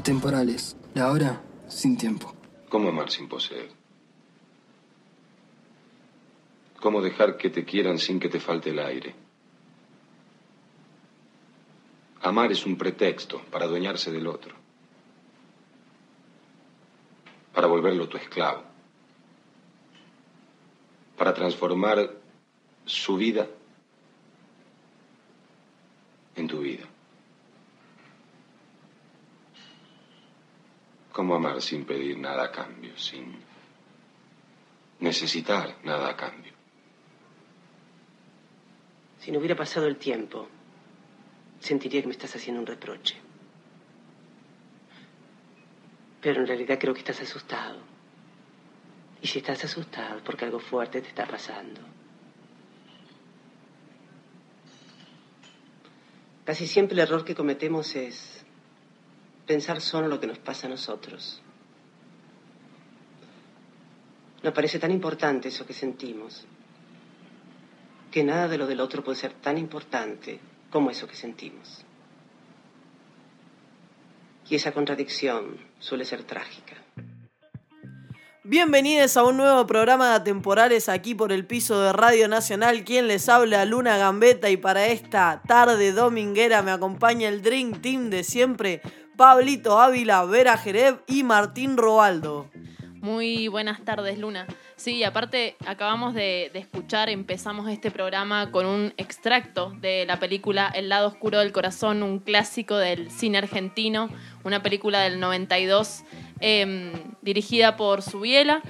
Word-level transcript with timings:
Atemporales. 0.00 0.78
La 0.94 1.10
hora 1.10 1.42
sin 1.68 1.94
tiempo. 1.98 2.34
¿Cómo 2.70 2.88
amar 2.88 3.10
sin 3.10 3.28
poseer? 3.28 3.68
¿Cómo 6.80 7.02
dejar 7.02 7.36
que 7.36 7.50
te 7.50 7.66
quieran 7.66 7.98
sin 7.98 8.18
que 8.18 8.30
te 8.30 8.40
falte 8.40 8.70
el 8.70 8.78
aire? 8.78 9.14
Amar 12.22 12.50
es 12.50 12.64
un 12.64 12.78
pretexto 12.78 13.42
para 13.50 13.66
adueñarse 13.66 14.10
del 14.10 14.26
otro, 14.26 14.54
para 17.52 17.66
volverlo 17.66 18.08
tu 18.08 18.16
esclavo, 18.16 18.62
para 21.18 21.34
transformar 21.34 22.10
su 22.86 23.18
vida 23.18 23.46
en 26.36 26.48
tu 26.48 26.60
vida. 26.60 26.89
¿Cómo 31.12 31.34
amar 31.34 31.60
sin 31.60 31.84
pedir 31.84 32.18
nada 32.18 32.44
a 32.44 32.50
cambio, 32.52 32.96
sin 32.96 33.36
necesitar 35.00 35.76
nada 35.82 36.10
a 36.10 36.16
cambio? 36.16 36.52
Si 39.18 39.32
no 39.32 39.38
hubiera 39.38 39.56
pasado 39.56 39.86
el 39.86 39.96
tiempo, 39.96 40.48
sentiría 41.58 42.00
que 42.00 42.06
me 42.06 42.12
estás 42.12 42.34
haciendo 42.36 42.60
un 42.60 42.66
reproche. 42.66 43.16
Pero 46.20 46.40
en 46.40 46.46
realidad 46.46 46.78
creo 46.78 46.94
que 46.94 47.00
estás 47.00 47.20
asustado. 47.20 47.80
Y 49.20 49.26
si 49.26 49.38
estás 49.38 49.62
asustado 49.64 50.18
es 50.18 50.22
porque 50.22 50.44
algo 50.44 50.60
fuerte 50.60 51.02
te 51.02 51.08
está 51.08 51.26
pasando. 51.26 51.80
Casi 56.44 56.66
siempre 56.66 56.94
el 56.94 57.00
error 57.00 57.24
que 57.24 57.34
cometemos 57.34 57.94
es 57.94 58.39
pensar 59.50 59.80
solo 59.80 60.06
lo 60.06 60.20
que 60.20 60.28
nos 60.28 60.38
pasa 60.38 60.68
a 60.68 60.70
nosotros. 60.70 61.42
Nos 64.44 64.54
parece 64.54 64.78
tan 64.78 64.92
importante 64.92 65.48
eso 65.48 65.66
que 65.66 65.72
sentimos, 65.72 66.46
que 68.12 68.22
nada 68.22 68.46
de 68.46 68.58
lo 68.58 68.68
del 68.68 68.78
otro 68.78 69.02
puede 69.02 69.18
ser 69.18 69.32
tan 69.32 69.58
importante 69.58 70.38
como 70.70 70.88
eso 70.88 71.08
que 71.08 71.16
sentimos. 71.16 71.84
Y 74.48 74.54
esa 74.54 74.70
contradicción 74.70 75.56
suele 75.80 76.04
ser 76.04 76.22
trágica. 76.22 76.76
Bienvenidos 78.44 79.16
a 79.16 79.24
un 79.24 79.36
nuevo 79.36 79.66
programa 79.66 80.10
de 80.10 80.14
Atemporales 80.14 80.88
aquí 80.88 81.16
por 81.16 81.32
el 81.32 81.44
piso 81.44 81.80
de 81.80 81.92
Radio 81.92 82.28
Nacional. 82.28 82.84
Quien 82.84 83.08
les 83.08 83.28
habla, 83.28 83.64
Luna 83.64 83.98
Gambetta, 83.98 84.48
y 84.48 84.56
para 84.56 84.86
esta 84.86 85.42
tarde 85.46 85.90
dominguera 85.90 86.62
me 86.62 86.70
acompaña 86.70 87.28
el 87.28 87.42
Dream 87.42 87.80
Team 87.82 88.10
de 88.10 88.24
siempre, 88.24 88.80
Pablito 89.20 89.78
Ávila, 89.78 90.24
Vera 90.24 90.56
Jerez 90.56 90.94
y 91.06 91.24
Martín 91.24 91.76
Robaldo. 91.76 92.48
Muy 93.02 93.48
buenas 93.48 93.84
tardes, 93.84 94.18
Luna. 94.18 94.46
Sí, 94.76 95.04
aparte 95.04 95.56
acabamos 95.66 96.14
de, 96.14 96.50
escuchar, 96.54 97.10
empezamos 97.10 97.68
este 97.68 97.90
programa 97.90 98.50
con 98.50 98.64
un 98.64 98.94
extracto 98.96 99.74
de 99.78 100.06
la 100.06 100.18
película 100.18 100.72
El 100.74 100.88
lado 100.88 101.08
oscuro 101.08 101.40
del 101.40 101.52
corazón, 101.52 102.02
un 102.02 102.18
clásico 102.18 102.78
del 102.78 103.10
cine 103.10 103.36
argentino, 103.36 104.08
una 104.42 104.62
película 104.62 105.00
del 105.00 105.20
92 105.20 106.02
eh, 106.40 106.90
dirigida 107.20 107.76
por 107.76 108.00
Subiela. 108.00 108.62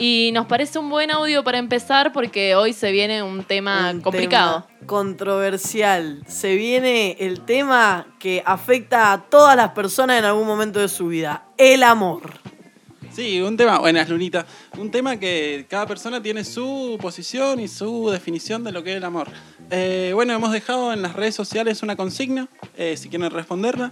Y 0.00 0.30
nos 0.32 0.46
parece 0.46 0.78
un 0.78 0.88
buen 0.90 1.10
audio 1.10 1.42
para 1.42 1.58
empezar 1.58 2.12
porque 2.12 2.54
hoy 2.54 2.72
se 2.72 2.92
viene 2.92 3.20
un 3.24 3.42
tema 3.42 3.90
Un 3.90 4.00
complicado. 4.00 4.62
tema 4.62 4.86
controversial. 4.86 6.22
Se 6.28 6.54
viene 6.54 7.16
el 7.18 7.40
tema 7.40 8.06
que 8.20 8.40
afecta 8.46 9.12
a 9.12 9.22
todas 9.22 9.56
las 9.56 9.70
personas 9.70 10.20
en 10.20 10.24
algún 10.24 10.46
momento 10.46 10.78
de 10.78 10.88
su 10.88 11.08
vida, 11.08 11.46
el 11.56 11.82
amor. 11.82 12.32
Sí, 13.10 13.40
un 13.40 13.56
tema, 13.56 13.80
buenas 13.80 14.08
Lunita, 14.08 14.46
un 14.76 14.92
tema 14.92 15.16
que 15.16 15.66
cada 15.68 15.86
persona 15.86 16.22
tiene 16.22 16.44
su 16.44 16.96
posición 17.00 17.58
y 17.58 17.66
su 17.66 18.08
definición 18.10 18.62
de 18.62 18.70
lo 18.70 18.84
que 18.84 18.92
es 18.92 18.96
el 18.98 19.04
amor. 19.04 19.26
Eh, 19.70 20.12
bueno, 20.14 20.32
hemos 20.32 20.52
dejado 20.52 20.92
en 20.92 21.02
las 21.02 21.14
redes 21.14 21.34
sociales 21.34 21.82
una 21.82 21.96
consigna, 21.96 22.46
eh, 22.76 22.96
si 22.96 23.08
quieren 23.08 23.28
responderla. 23.32 23.90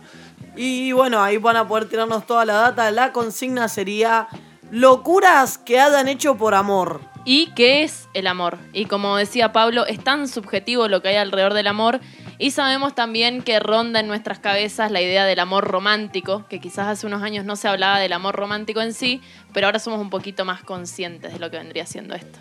Y 0.55 0.93
bueno, 0.93 1.21
ahí 1.21 1.39
van 1.39 1.57
a 1.57 1.67
poder 1.67 1.89
tirarnos 1.89 2.25
toda 2.27 2.45
la 2.45 2.55
data. 2.55 2.91
La 2.93 3.11
consigna 3.13 3.69
sería 3.69 4.29
locuras 4.71 5.59
que 5.59 5.81
hayan 5.81 6.09
hecho 6.09 6.37
por 6.37 6.55
amor. 6.55 7.01
¿Y 7.25 7.53
qué 7.57 7.83
es 7.83 8.09
el 8.15 8.27
amor? 8.27 8.59
Y 8.73 8.85
como 8.85 9.17
decía 9.17 9.53
Pablo, 9.53 9.85
es 9.87 10.03
tan 10.03 10.29
subjetivo 10.29 10.89
lo 10.89 11.03
que 11.03 11.09
hay 11.09 11.17
alrededor 11.17 11.55
del 11.55 11.67
amor 11.67 12.01
y 12.39 12.51
sabemos 12.51 12.95
también 12.95 13.43
que 13.43 13.59
ronda 13.59 14.01
en 14.01 14.07
nuestras 14.07 14.39
cabezas 14.39 14.91
la 14.91 15.01
idea 15.01 15.25
del 15.25 15.41
amor 15.41 15.65
romántico, 15.65 16.45
que 16.49 16.61
quizás 16.61 16.87
hace 16.87 17.07
unos 17.07 17.23
años 17.23 17.45
no 17.45 17.57
se 17.57 17.67
hablaba 17.67 17.99
del 17.99 18.13
amor 18.13 18.37
romántico 18.37 18.81
en 18.81 18.93
sí, 18.93 19.23
pero 19.53 19.67
ahora 19.67 19.79
somos 19.79 20.01
un 20.01 20.11
poquito 20.11 20.45
más 20.45 20.63
conscientes 20.63 21.33
de 21.33 21.39
lo 21.39 21.51
que 21.51 21.57
vendría 21.57 21.87
siendo 21.87 22.15
esto. 22.15 22.39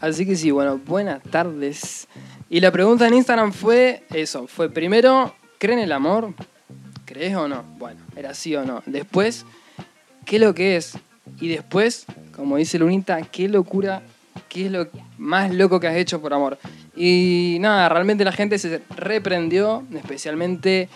Así 0.00 0.26
que 0.26 0.34
sí, 0.34 0.50
bueno, 0.50 0.78
buenas 0.78 1.22
tardes. 1.22 2.08
Y 2.48 2.60
la 2.60 2.72
pregunta 2.72 3.06
en 3.06 3.14
Instagram 3.14 3.52
fue 3.52 4.04
eso, 4.12 4.46
fue 4.48 4.68
primero, 4.68 5.34
¿creen 5.58 5.78
el 5.78 5.92
amor? 5.92 6.34
¿Crees 7.04 7.36
o 7.36 7.46
no? 7.46 7.62
Bueno, 7.78 8.00
era 8.16 8.34
sí 8.34 8.56
o 8.56 8.64
no. 8.64 8.82
Después, 8.86 9.44
¿qué 10.24 10.36
es 10.36 10.42
lo 10.42 10.54
que 10.54 10.76
es? 10.76 10.98
Y 11.40 11.48
después, 11.48 12.06
como 12.34 12.56
dice 12.56 12.78
Lunita, 12.78 13.20
¿qué 13.22 13.48
locura, 13.48 14.02
qué 14.48 14.66
es 14.66 14.72
lo 14.72 14.88
más 15.18 15.52
loco 15.52 15.80
que 15.80 15.88
has 15.88 15.96
hecho 15.96 16.20
por 16.20 16.34
amor? 16.34 16.58
Y 16.94 17.58
nada, 17.60 17.88
realmente 17.88 18.24
la 18.24 18.32
gente 18.32 18.58
se 18.58 18.82
reprendió, 18.96 19.84
especialmente 19.94 20.88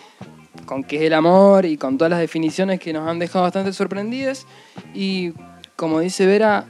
con 0.66 0.84
qué 0.84 0.96
es 0.96 1.02
el 1.02 1.14
amor 1.14 1.64
y 1.64 1.76
con 1.76 1.96
todas 1.96 2.10
las 2.10 2.20
definiciones 2.20 2.80
que 2.80 2.92
nos 2.92 3.08
han 3.08 3.18
dejado 3.18 3.44
bastante 3.44 3.72
sorprendidas. 3.72 4.46
Y 4.94 5.32
como 5.76 6.00
dice 6.00 6.26
Vera, 6.26 6.66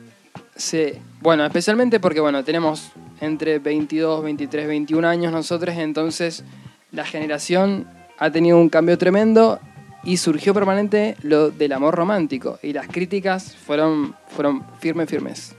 se, 0.54 1.00
bueno, 1.20 1.44
especialmente 1.44 2.00
porque 2.00 2.20
bueno, 2.20 2.44
tenemos 2.44 2.92
entre 3.20 3.58
22, 3.58 4.22
23, 4.22 4.68
21 4.68 5.08
años 5.08 5.32
nosotros, 5.32 5.74
entonces 5.76 6.44
la 6.92 7.04
generación 7.04 7.88
ha 8.18 8.30
tenido 8.30 8.58
un 8.58 8.68
cambio 8.68 8.98
tremendo 8.98 9.60
y 10.06 10.16
surgió 10.16 10.54
permanente 10.54 11.16
lo 11.22 11.50
del 11.50 11.72
amor 11.72 11.94
romántico 11.94 12.58
y 12.62 12.72
las 12.72 12.86
críticas 12.86 13.54
fueron, 13.56 14.14
fueron 14.28 14.64
firmes, 14.80 15.10
firmes 15.10 15.56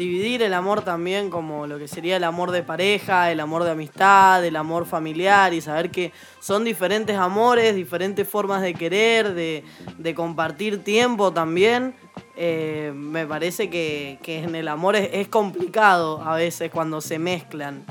dividir 0.00 0.42
el 0.42 0.54
amor 0.54 0.82
también 0.82 1.28
como 1.28 1.66
lo 1.66 1.78
que 1.78 1.86
sería 1.86 2.16
el 2.16 2.24
amor 2.24 2.52
de 2.52 2.62
pareja, 2.62 3.30
el 3.30 3.38
amor 3.38 3.64
de 3.64 3.72
amistad, 3.72 4.42
el 4.42 4.56
amor 4.56 4.86
familiar 4.86 5.52
y 5.52 5.60
saber 5.60 5.90
que 5.90 6.12
son 6.40 6.64
diferentes 6.64 7.16
amores, 7.16 7.74
diferentes 7.74 8.26
formas 8.26 8.62
de 8.62 8.72
querer, 8.72 9.34
de, 9.34 9.62
de 9.98 10.14
compartir 10.14 10.82
tiempo 10.82 11.32
también. 11.34 11.94
Eh, 12.34 12.92
me 12.94 13.26
parece 13.26 13.68
que, 13.68 14.18
que, 14.22 14.38
en 14.38 14.54
el 14.54 14.68
amor 14.68 14.96
es, 14.96 15.10
es 15.12 15.28
complicado 15.28 16.22
a 16.22 16.34
veces 16.36 16.70
cuando 16.70 17.02
se 17.02 17.18
mezclan. 17.18 17.84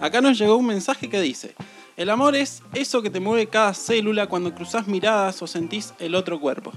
Acá 0.00 0.20
nos 0.20 0.38
llegó 0.38 0.56
un 0.56 0.66
mensaje 0.66 1.08
que 1.08 1.20
dice, 1.20 1.56
el 2.02 2.10
amor 2.10 2.34
es 2.34 2.62
eso 2.74 3.00
que 3.00 3.10
te 3.10 3.20
mueve 3.20 3.46
cada 3.46 3.74
célula 3.74 4.26
cuando 4.26 4.54
cruzas 4.54 4.86
miradas 4.88 5.40
o 5.40 5.46
sentís 5.46 5.94
el 5.98 6.14
otro 6.14 6.40
cuerpo. 6.40 6.72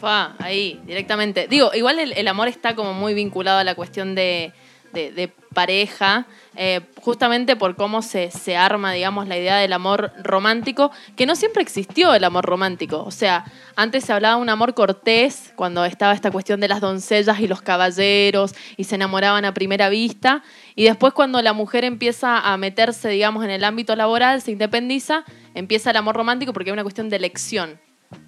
Fa, 0.00 0.34
ahí, 0.38 0.80
directamente. 0.86 1.46
Digo, 1.48 1.70
igual 1.74 1.98
el, 1.98 2.12
el, 2.14 2.26
amor 2.26 2.48
está 2.48 2.74
como 2.74 2.94
muy 2.94 3.12
vinculado 3.12 3.58
a 3.58 3.64
la 3.64 3.74
cuestión 3.74 4.14
de, 4.14 4.54
de, 4.92 5.32
pareja, 5.52 6.26
eh, 6.54 6.80
justamente 7.00 7.56
por 7.56 7.74
cómo 7.74 8.02
se, 8.02 8.30
se, 8.30 8.56
arma, 8.56 8.92
digamos, 8.92 9.26
la 9.26 9.36
idea 9.36 9.56
del 9.56 9.72
amor 9.72 10.12
romántico, 10.22 10.92
que 11.16 11.26
no 11.26 11.34
siempre 11.34 11.60
existió 11.60 12.14
el 12.14 12.22
amor 12.22 12.44
romántico. 12.44 13.02
O 13.02 13.10
sea, 13.10 13.44
antes 13.74 14.04
se 14.04 14.12
hablaba 14.12 14.36
de 14.36 14.42
un 14.42 14.48
amor 14.48 14.74
cortés, 14.74 15.52
cuando 15.56 15.84
estaba 15.84 16.12
esta 16.12 16.30
cuestión 16.30 16.60
de 16.60 16.68
las 16.68 16.80
doncellas 16.80 17.40
y 17.40 17.48
los 17.48 17.62
caballeros, 17.62 18.54
y 18.76 18.84
se 18.84 18.94
enamoraban 18.94 19.44
a 19.44 19.52
primera 19.52 19.88
vista, 19.88 20.44
y 20.76 20.84
después 20.84 21.12
cuando 21.14 21.42
la 21.42 21.52
mujer 21.52 21.84
empieza 21.84 22.38
a 22.38 22.56
meterse, 22.56 23.08
digamos, 23.08 23.42
en 23.44 23.50
el 23.50 23.64
ámbito 23.64 23.96
laboral, 23.96 24.42
se 24.42 24.52
independiza, 24.52 25.24
empieza 25.54 25.90
el 25.90 25.96
amor 25.96 26.14
romántico 26.14 26.52
porque 26.52 26.70
hay 26.70 26.74
una 26.74 26.84
cuestión 26.84 27.08
de 27.08 27.16
elección, 27.16 27.80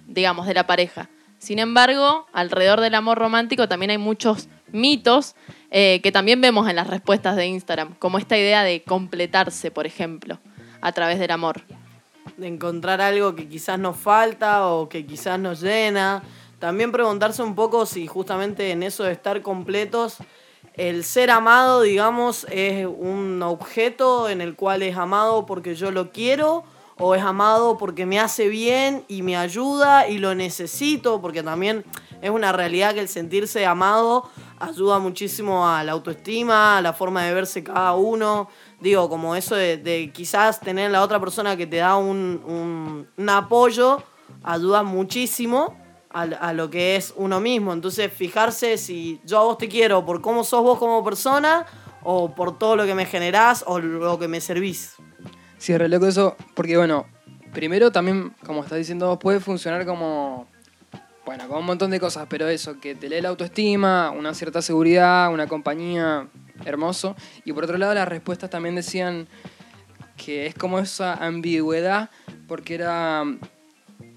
digamos, 0.07 0.45
de 0.45 0.53
la 0.55 0.67
pareja. 0.67 1.09
Sin 1.43 1.59
embargo, 1.59 2.25
alrededor 2.31 2.79
del 2.79 2.95
amor 2.95 3.17
romántico 3.17 3.67
también 3.67 3.91
hay 3.91 3.97
muchos 3.97 4.47
mitos 4.71 5.35
eh, 5.75 6.01
que 6.03 6.11
también 6.11 6.39
vemos 6.39 6.69
en 6.69 6.75
las 6.75 6.85
respuestas 6.85 7.35
de 7.35 7.47
Instagram, 7.47 7.95
como 7.95 8.19
esta 8.19 8.37
idea 8.37 8.61
de 8.61 8.83
completarse, 8.83 9.71
por 9.71 9.87
ejemplo, 9.87 10.37
a 10.81 10.91
través 10.91 11.17
del 11.17 11.31
amor. 11.31 11.61
De 12.37 12.47
encontrar 12.47 13.01
algo 13.01 13.33
que 13.33 13.49
quizás 13.49 13.79
nos 13.79 13.97
falta 13.97 14.67
o 14.67 14.87
que 14.87 15.03
quizás 15.03 15.39
nos 15.39 15.61
llena. 15.61 16.21
También 16.59 16.91
preguntarse 16.91 17.41
un 17.41 17.55
poco 17.55 17.87
si 17.87 18.05
justamente 18.05 18.69
en 18.69 18.83
eso 18.83 19.03
de 19.03 19.13
estar 19.13 19.41
completos, 19.41 20.17
el 20.75 21.03
ser 21.03 21.31
amado, 21.31 21.81
digamos, 21.81 22.45
es 22.51 22.85
un 22.85 23.41
objeto 23.41 24.29
en 24.29 24.41
el 24.41 24.55
cual 24.55 24.83
es 24.83 24.95
amado 24.95 25.47
porque 25.47 25.73
yo 25.73 25.89
lo 25.89 26.11
quiero 26.11 26.65
o 26.99 27.15
es 27.15 27.23
amado 27.23 27.79
porque 27.79 28.05
me 28.05 28.19
hace 28.19 28.47
bien 28.47 29.05
y 29.07 29.23
me 29.23 29.37
ayuda 29.37 30.07
y 30.07 30.19
lo 30.19 30.35
necesito, 30.35 31.19
porque 31.19 31.41
también 31.41 31.83
es 32.23 32.29
una 32.31 32.51
realidad 32.53 32.93
que 32.93 33.01
el 33.01 33.07
sentirse 33.09 33.65
amado 33.65 34.29
ayuda 34.59 34.97
muchísimo 34.99 35.67
a 35.67 35.83
la 35.83 35.91
autoestima, 35.91 36.77
a 36.77 36.81
la 36.81 36.93
forma 36.93 37.23
de 37.23 37.33
verse 37.33 37.63
cada 37.63 37.93
uno, 37.93 38.47
digo, 38.79 39.09
como 39.09 39.35
eso 39.35 39.55
de, 39.55 40.11
quizás 40.13 40.59
tener 40.61 40.89
la 40.89 41.01
otra 41.03 41.19
persona 41.19 41.57
que 41.57 41.67
te 41.67 41.77
da 41.77 41.97
un, 41.97 42.41
un- 43.17 43.29
apoyo, 43.29 44.01
ayuda 44.43 44.83
muchísimo 44.83 45.75
a, 46.11 46.21
a 46.21 46.53
lo 46.53 46.69
que 46.69 46.95
es 46.95 47.13
uno 47.17 47.39
mismo. 47.39 47.73
Entonces, 47.73 48.11
fijarse 48.11 48.77
si 48.77 49.19
yo 49.25 49.39
a 49.39 49.43
vos 49.43 49.57
te 49.57 49.67
quiero 49.67 50.05
por 50.05 50.21
cómo 50.21 50.43
sos 50.43 50.61
vos 50.63 50.79
como 50.79 51.03
persona 51.03 51.65
o 52.03 52.33
por 52.33 52.57
todo 52.57 52.75
lo 52.75 52.85
que 52.85 52.95
me 52.95 53.05
generás 53.05 53.63
o 53.67 53.79
lo 53.79 54.17
que 54.17 54.27
me 54.27 54.39
servís. 54.39 54.95
Sí, 55.57 55.77
re 55.77 55.87
loco 55.89 56.07
eso, 56.07 56.35
porque 56.55 56.77
bueno, 56.77 57.05
primero 57.53 57.91
también, 57.91 58.33
como 58.45 58.63
estás 58.63 58.77
diciendo 58.77 59.07
vos, 59.07 59.17
puede 59.19 59.39
funcionar 59.39 59.85
como, 59.85 60.47
bueno, 61.25 61.47
como 61.47 61.59
un 61.59 61.65
montón 61.65 61.91
de 61.91 61.99
cosas, 61.99 62.27
pero 62.29 62.47
eso, 62.47 62.79
que 62.79 62.95
te 62.95 63.09
lee 63.09 63.21
la 63.21 63.29
autoestima, 63.29 64.11
una 64.11 64.33
cierta 64.33 64.61
seguridad, 64.61 65.31
una 65.31 65.47
compañía, 65.47 66.27
hermoso. 66.65 67.15
Y 67.45 67.53
por 67.53 67.63
otro 67.63 67.77
lado, 67.77 67.93
las 67.93 68.07
respuestas 68.07 68.49
también 68.49 68.75
decían 68.75 69.27
que 70.17 70.45
es 70.45 70.55
como 70.55 70.79
esa 70.79 71.13
ambigüedad, 71.15 72.09
porque 72.47 72.75
era 72.75 73.23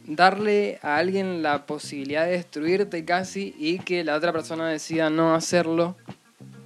darle 0.06 0.78
a 0.82 0.96
alguien 0.96 1.42
la 1.42 1.66
posibilidad 1.66 2.24
de 2.26 2.32
destruirte 2.32 3.04
casi 3.04 3.54
y 3.58 3.78
que 3.78 4.04
la 4.04 4.14
otra 4.14 4.32
persona 4.32 4.68
decida 4.68 5.10
no 5.10 5.34
hacerlo 5.34 5.96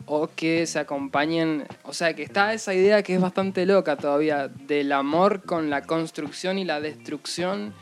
o 0.06 0.28
que 0.34 0.66
se 0.66 0.78
acompañen, 0.78 1.66
o 1.84 1.92
sea, 1.92 2.14
que 2.14 2.22
está 2.22 2.52
esa 2.52 2.74
idea 2.74 3.02
que 3.02 3.14
es 3.14 3.20
bastante 3.20 3.64
loca 3.64 3.96
todavía 3.96 4.48
del 4.48 4.90
amor 4.92 5.42
con 5.44 5.70
la 5.70 5.82
construcción 5.82 6.58
y 6.58 6.64
la 6.64 6.80
destrucción 6.80 7.72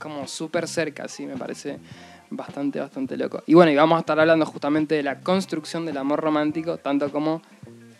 como 0.00 0.26
súper 0.26 0.66
cerca, 0.66 1.06
sí, 1.06 1.26
me 1.26 1.36
parece 1.36 1.78
bastante, 2.30 2.80
bastante 2.80 3.16
loco. 3.16 3.42
Y 3.46 3.54
bueno, 3.54 3.70
y 3.70 3.76
vamos 3.76 3.96
a 3.96 4.00
estar 4.00 4.18
hablando 4.18 4.46
justamente 4.46 4.96
de 4.96 5.02
la 5.04 5.20
construcción 5.20 5.86
del 5.86 5.98
amor 5.98 6.20
romántico, 6.20 6.78
tanto 6.78 7.12
como 7.12 7.42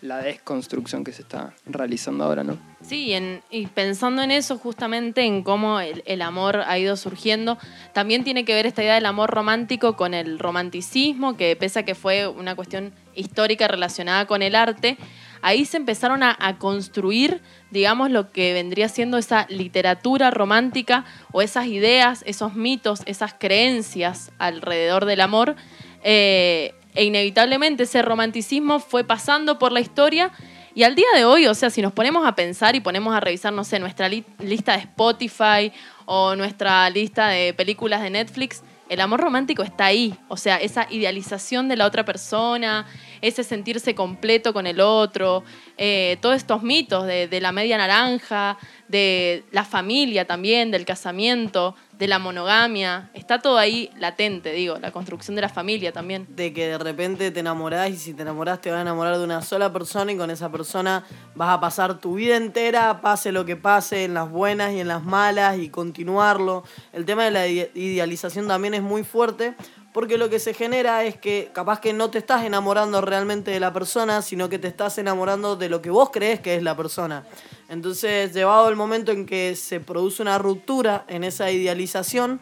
la 0.01 0.17
desconstrucción 0.17 1.03
que 1.03 1.11
se 1.11 1.21
está 1.21 1.53
realizando 1.67 2.23
ahora, 2.23 2.43
¿no? 2.43 2.57
Sí, 2.81 3.13
y 3.51 3.67
pensando 3.67 4.23
en 4.23 4.31
eso, 4.31 4.57
justamente 4.57 5.21
en 5.21 5.43
cómo 5.43 5.79
el, 5.79 6.01
el 6.07 6.23
amor 6.23 6.57
ha 6.65 6.79
ido 6.79 6.97
surgiendo, 6.97 7.59
también 7.93 8.23
tiene 8.23 8.43
que 8.43 8.55
ver 8.55 8.65
esta 8.65 8.81
idea 8.81 8.95
del 8.95 9.05
amor 9.05 9.29
romántico 9.29 9.95
con 9.95 10.15
el 10.15 10.39
romanticismo, 10.39 11.37
que 11.37 11.55
pese 11.55 11.79
a 11.79 11.85
que 11.85 11.93
fue 11.93 12.27
una 12.27 12.55
cuestión 12.55 12.93
histórica 13.13 13.67
relacionada 13.67 14.25
con 14.25 14.41
el 14.41 14.55
arte, 14.55 14.97
ahí 15.41 15.65
se 15.65 15.77
empezaron 15.77 16.23
a, 16.23 16.37
construir, 16.57 17.41
digamos, 17.69 18.11
lo 18.11 18.31
que 18.31 18.53
vendría 18.53 18.89
siendo 18.89 19.17
esa 19.17 19.45
literatura 19.49 20.31
romántica 20.31 21.05
o 21.31 21.41
esas 21.41 21.67
ideas, 21.67 22.23
esos 22.25 22.55
mitos, 22.55 23.01
esas 23.05 23.33
creencias 23.33 24.31
alrededor 24.37 25.05
del 25.05 25.21
amor. 25.21 25.55
eh, 26.03 26.73
e 26.93 27.05
inevitablemente 27.05 27.83
ese 27.83 28.01
romanticismo 28.01 28.79
fue 28.79 29.05
pasando 29.05 29.57
por 29.57 29.71
la 29.71 29.79
historia 29.79 30.31
y 30.75 30.83
al 30.83 30.95
día 30.95 31.07
de 31.15 31.23
hoy, 31.25 31.47
o 31.47 31.53
sea, 31.53 31.69
si 31.69 31.81
nos 31.81 31.93
ponemos 31.93 32.25
a 32.25 32.35
pensar 32.35 32.75
y 32.75 32.81
ponemos 32.81 33.13
a 33.13 33.19
revisar, 33.19 33.51
no 33.53 33.63
sé, 33.63 33.79
nuestra 33.79 34.09
li- 34.09 34.25
lista 34.39 34.73
de 34.73 34.79
Spotify 34.79 35.71
o 36.05 36.35
nuestra 36.35 36.89
lista 36.89 37.27
de 37.29 37.53
películas 37.53 38.01
de 38.01 38.09
Netflix, 38.09 38.61
el 38.89 38.99
amor 38.99 39.21
romántico 39.21 39.63
está 39.63 39.85
ahí. 39.85 40.15
O 40.27 40.35
sea, 40.37 40.57
esa 40.57 40.85
idealización 40.89 41.67
de 41.69 41.77
la 41.77 41.85
otra 41.85 42.03
persona, 42.03 42.85
ese 43.21 43.43
sentirse 43.43 43.95
completo 43.95 44.53
con 44.53 44.67
el 44.67 44.79
otro, 44.81 45.43
eh, 45.77 46.17
todos 46.21 46.35
estos 46.35 46.63
mitos 46.63 47.05
de, 47.05 47.27
de 47.27 47.41
la 47.41 47.51
media 47.51 47.77
naranja, 47.77 48.57
de 48.87 49.43
la 49.51 49.63
familia 49.63 50.25
también, 50.25 50.71
del 50.71 50.85
casamiento, 50.85 51.75
de 51.97 52.07
la 52.07 52.17
monogamia, 52.19 53.09
está 53.13 53.39
todo 53.39 53.57
ahí 53.59 53.91
latente, 53.97 54.51
digo, 54.53 54.79
la 54.79 54.91
construcción 54.91 55.35
de 55.35 55.41
la 55.43 55.49
familia 55.49 55.91
también. 55.91 56.25
de 56.29 56.51
que 56.51 56.67
de 56.67 56.77
repente 56.79 57.29
te 57.29 57.39
enamorás 57.39 57.89
y 57.91 57.95
si 57.97 58.13
te 58.13 58.23
enamorás 58.23 58.59
te 58.59 58.71
vas 58.71 58.79
a 58.79 58.81
enamorar 58.81 59.17
de 59.19 59.23
una 59.23 59.41
sola 59.43 59.71
persona 59.71 60.11
y 60.11 60.17
con 60.17 60.31
esa 60.31 60.51
persona 60.51 61.03
vas 61.35 61.49
a 61.49 61.59
pasar 61.59 61.99
tu 61.99 62.15
vida 62.15 62.37
entera, 62.37 63.01
pase 63.01 63.31
lo 63.31 63.45
que 63.45 63.55
pase, 63.55 64.03
en 64.03 64.15
las 64.15 64.29
buenas 64.31 64.73
y 64.73 64.79
en 64.79 64.87
las 64.87 65.03
malas 65.03 65.59
y 65.59 65.69
continuarlo. 65.69 66.63
El 66.91 67.05
tema 67.05 67.23
de 67.25 67.31
la 67.31 67.47
ide- 67.47 67.71
idealización 67.75 68.47
también 68.47 68.73
es 68.73 68.81
muy 68.81 69.03
fuerte 69.03 69.53
porque 69.93 70.17
lo 70.17 70.29
que 70.29 70.39
se 70.39 70.53
genera 70.53 71.03
es 71.03 71.17
que 71.17 71.49
capaz 71.53 71.79
que 71.79 71.93
no 71.93 72.09
te 72.09 72.17
estás 72.17 72.43
enamorando 72.43 73.01
realmente 73.01 73.51
de 73.51 73.59
la 73.59 73.73
persona, 73.73 74.21
sino 74.21 74.49
que 74.49 74.59
te 74.59 74.67
estás 74.67 74.97
enamorando 74.97 75.55
de 75.55 75.69
lo 75.69 75.81
que 75.81 75.89
vos 75.89 76.09
crees 76.11 76.39
que 76.39 76.55
es 76.55 76.63
la 76.63 76.77
persona. 76.77 77.25
Entonces, 77.67 78.33
llevado 78.33 78.69
el 78.69 78.75
momento 78.75 79.11
en 79.11 79.25
que 79.25 79.55
se 79.55 79.79
produce 79.79 80.21
una 80.21 80.37
ruptura 80.37 81.05
en 81.07 81.23
esa 81.23 81.51
idealización, 81.51 82.39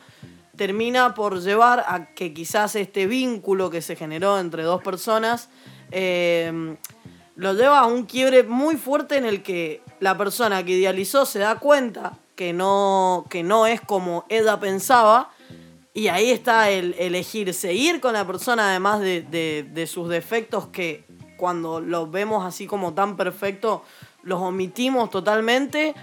termina 0.55 1.13
por 1.13 1.41
llevar 1.41 1.85
a 1.87 2.13
que 2.13 2.33
quizás 2.33 2.75
este 2.75 3.07
vínculo 3.07 3.69
que 3.69 3.81
se 3.81 3.95
generó 3.95 4.39
entre 4.39 4.63
dos 4.63 4.83
personas 4.83 5.49
eh, 5.91 6.75
lo 7.35 7.53
lleva 7.53 7.79
a 7.79 7.85
un 7.85 8.03
quiebre 8.05 8.43
muy 8.43 8.75
fuerte 8.75 9.15
en 9.15 9.25
el 9.25 9.41
que 9.41 9.81
la 10.01 10.17
persona 10.17 10.65
que 10.65 10.73
idealizó 10.73 11.25
se 11.25 11.39
da 11.39 11.55
cuenta 11.55 12.17
que 12.35 12.51
no, 12.51 13.25
que 13.29 13.43
no 13.43 13.65
es 13.67 13.79
como 13.79 14.25
ella 14.27 14.59
pensaba 14.59 15.31
y 15.93 16.07
ahí 16.07 16.29
está 16.31 16.69
el 16.69 16.95
elegir 16.99 17.53
seguir 17.53 17.99
con 17.99 18.13
la 18.13 18.25
persona 18.25 18.69
además 18.69 18.99
de, 19.01 19.21
de- 19.21 19.87
sus 19.87 20.07
defectos 20.09 20.67
que 20.67 21.03
cuando 21.37 21.79
los 21.81 22.11
vemos 22.11 22.45
así 22.45 22.67
como 22.67 22.93
tan 22.93 23.15
perfecto 23.17 23.83
los 24.23 24.39
omitimos 24.41 25.09
totalmente 25.09 25.95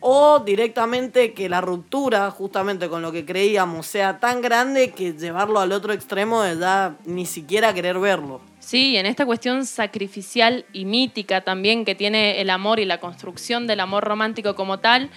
o 0.00 0.38
directamente 0.40 1.32
que 1.32 1.48
la 1.48 1.60
ruptura 1.60 2.30
justamente 2.30 2.88
con 2.88 3.02
lo 3.02 3.10
que 3.10 3.24
creíamos 3.24 3.86
sea 3.86 4.20
tan 4.20 4.40
grande 4.42 4.90
que 4.90 5.12
llevarlo 5.14 5.60
al 5.60 5.72
otro 5.72 5.92
extremo 5.92 6.42
de 6.42 6.58
ya 6.58 6.96
ni 7.06 7.24
siquiera 7.26 7.72
querer 7.72 7.98
verlo. 7.98 8.40
Sí, 8.60 8.96
en 8.96 9.06
esta 9.06 9.24
cuestión 9.26 9.64
sacrificial 9.66 10.64
y 10.72 10.84
mítica 10.84 11.40
también 11.42 11.84
que 11.84 11.94
tiene 11.94 12.40
el 12.40 12.50
amor 12.50 12.80
y 12.80 12.84
la 12.84 13.00
construcción 13.00 13.66
del 13.66 13.80
amor 13.80 14.04
romántico 14.04 14.54
como 14.54 14.78
tal, 14.78 15.10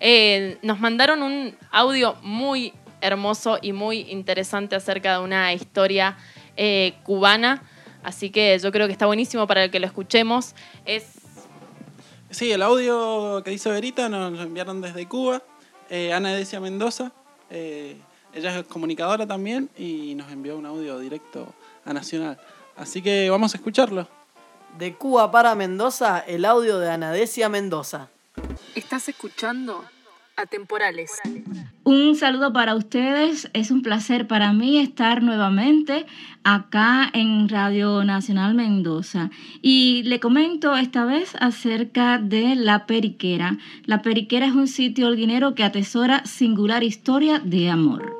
eh, 0.00 0.58
nos 0.62 0.78
mandaron 0.80 1.22
un 1.22 1.56
audio 1.72 2.16
muy 2.22 2.72
hermoso 3.00 3.58
y 3.60 3.72
muy 3.72 4.00
interesante 4.10 4.76
acerca 4.76 5.18
de 5.18 5.24
una 5.24 5.52
historia 5.52 6.16
eh, 6.56 6.94
cubana, 7.04 7.62
así 8.02 8.30
que 8.30 8.58
yo 8.58 8.72
creo 8.72 8.86
que 8.86 8.92
está 8.92 9.06
buenísimo 9.06 9.46
para 9.46 9.70
que 9.70 9.80
lo 9.80 9.86
escuchemos. 9.86 10.54
Es 10.84 11.18
Sí, 12.30 12.52
el 12.52 12.60
audio 12.60 13.42
que 13.42 13.50
dice 13.50 13.70
Verita 13.70 14.10
nos 14.10 14.32
lo 14.32 14.42
enviaron 14.42 14.82
desde 14.82 15.08
Cuba. 15.08 15.42
Eh, 15.88 16.12
Ana 16.12 16.34
Decia 16.34 16.60
Mendoza, 16.60 17.10
eh, 17.48 17.96
ella 18.34 18.58
es 18.58 18.66
comunicadora 18.66 19.26
también 19.26 19.70
y 19.78 20.14
nos 20.14 20.30
envió 20.30 20.58
un 20.58 20.66
audio 20.66 20.98
directo 20.98 21.54
a 21.86 21.94
Nacional. 21.94 22.38
Así 22.76 23.00
que 23.00 23.30
vamos 23.30 23.54
a 23.54 23.56
escucharlo. 23.56 24.06
De 24.76 24.94
Cuba 24.94 25.30
para 25.30 25.54
Mendoza, 25.54 26.18
el 26.18 26.44
audio 26.44 26.78
de 26.78 26.90
Anadesia 26.90 27.48
Mendoza. 27.48 28.10
Estás 28.74 29.08
escuchando 29.08 29.82
Atemporales. 30.38 31.10
Un 31.82 32.14
saludo 32.14 32.52
para 32.52 32.76
ustedes. 32.76 33.50
Es 33.54 33.72
un 33.72 33.82
placer 33.82 34.28
para 34.28 34.52
mí 34.52 34.78
estar 34.78 35.20
nuevamente 35.20 36.06
acá 36.44 37.10
en 37.12 37.48
Radio 37.48 38.04
Nacional 38.04 38.54
Mendoza. 38.54 39.30
Y 39.62 40.04
le 40.04 40.20
comento 40.20 40.76
esta 40.76 41.04
vez 41.04 41.34
acerca 41.40 42.18
de 42.18 42.54
La 42.54 42.86
Periquera. 42.86 43.58
La 43.84 44.00
Periquera 44.00 44.46
es 44.46 44.52
un 44.52 44.68
sitio 44.68 45.08
holguinero 45.08 45.56
que 45.56 45.64
atesora 45.64 46.24
singular 46.24 46.84
historia 46.84 47.40
de 47.40 47.70
amor. 47.70 48.17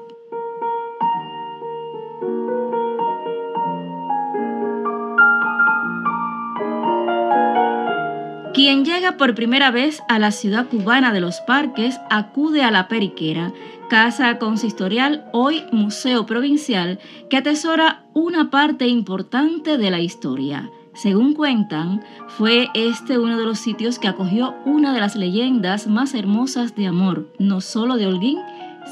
Quien 8.69 8.85
llega 8.85 9.17
por 9.17 9.35
primera 9.35 9.71
vez 9.71 10.03
a 10.11 10.19
la 10.19 10.31
ciudad 10.31 10.67
cubana 10.69 11.11
de 11.11 11.21
los 11.21 11.41
parques 11.41 11.99
acude 12.11 12.63
a 12.63 12.71
la 12.71 12.87
Periquera, 12.87 13.55
casa 13.89 14.39
consistorial, 14.39 15.25
hoy 15.33 15.65
museo 15.73 16.27
provincial, 16.27 16.99
que 17.31 17.39
atesora 17.39 18.05
una 18.13 18.51
parte 18.51 18.87
importante 18.87 19.79
de 19.79 19.91
la 19.91 20.01
historia. 20.01 20.71
Según 20.93 21.33
cuentan, 21.33 22.05
fue 22.37 22.69
este 22.75 23.19
uno 23.19 23.39
de 23.39 23.47
los 23.47 23.59
sitios 23.59 23.99
que 23.99 24.09
acogió 24.09 24.55
una 24.67 24.93
de 24.93 25.01
las 25.01 25.17
leyendas 25.17 25.87
más 25.87 26.13
hermosas 26.13 26.77
de 26.77 26.89
amor, 26.89 27.33
no 27.39 27.63
solo 27.63 27.97
de 27.97 28.07
Holguín, 28.07 28.37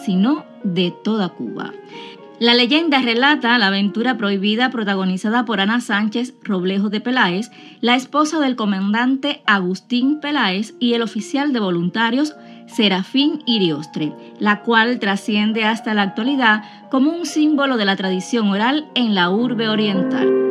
sino 0.06 0.46
de 0.64 0.90
toda 1.04 1.28
Cuba. 1.28 1.74
La 2.38 2.52
leyenda 2.52 3.00
relata 3.00 3.56
la 3.56 3.68
aventura 3.68 4.18
prohibida 4.18 4.68
protagonizada 4.70 5.46
por 5.46 5.58
Ana 5.58 5.80
Sánchez 5.80 6.34
Roblejo 6.42 6.90
de 6.90 7.00
Peláez, 7.00 7.50
la 7.80 7.96
esposa 7.96 8.40
del 8.40 8.56
comandante 8.56 9.42
Agustín 9.46 10.20
Peláez 10.20 10.74
y 10.78 10.92
el 10.92 11.00
oficial 11.00 11.54
de 11.54 11.60
voluntarios 11.60 12.36
Serafín 12.66 13.42
Iriostre, 13.46 14.12
la 14.38 14.60
cual 14.60 14.98
trasciende 14.98 15.64
hasta 15.64 15.94
la 15.94 16.02
actualidad 16.02 16.62
como 16.90 17.10
un 17.10 17.24
símbolo 17.24 17.78
de 17.78 17.86
la 17.86 17.96
tradición 17.96 18.48
oral 18.48 18.86
en 18.94 19.14
la 19.14 19.30
urbe 19.30 19.70
oriental. 19.70 20.45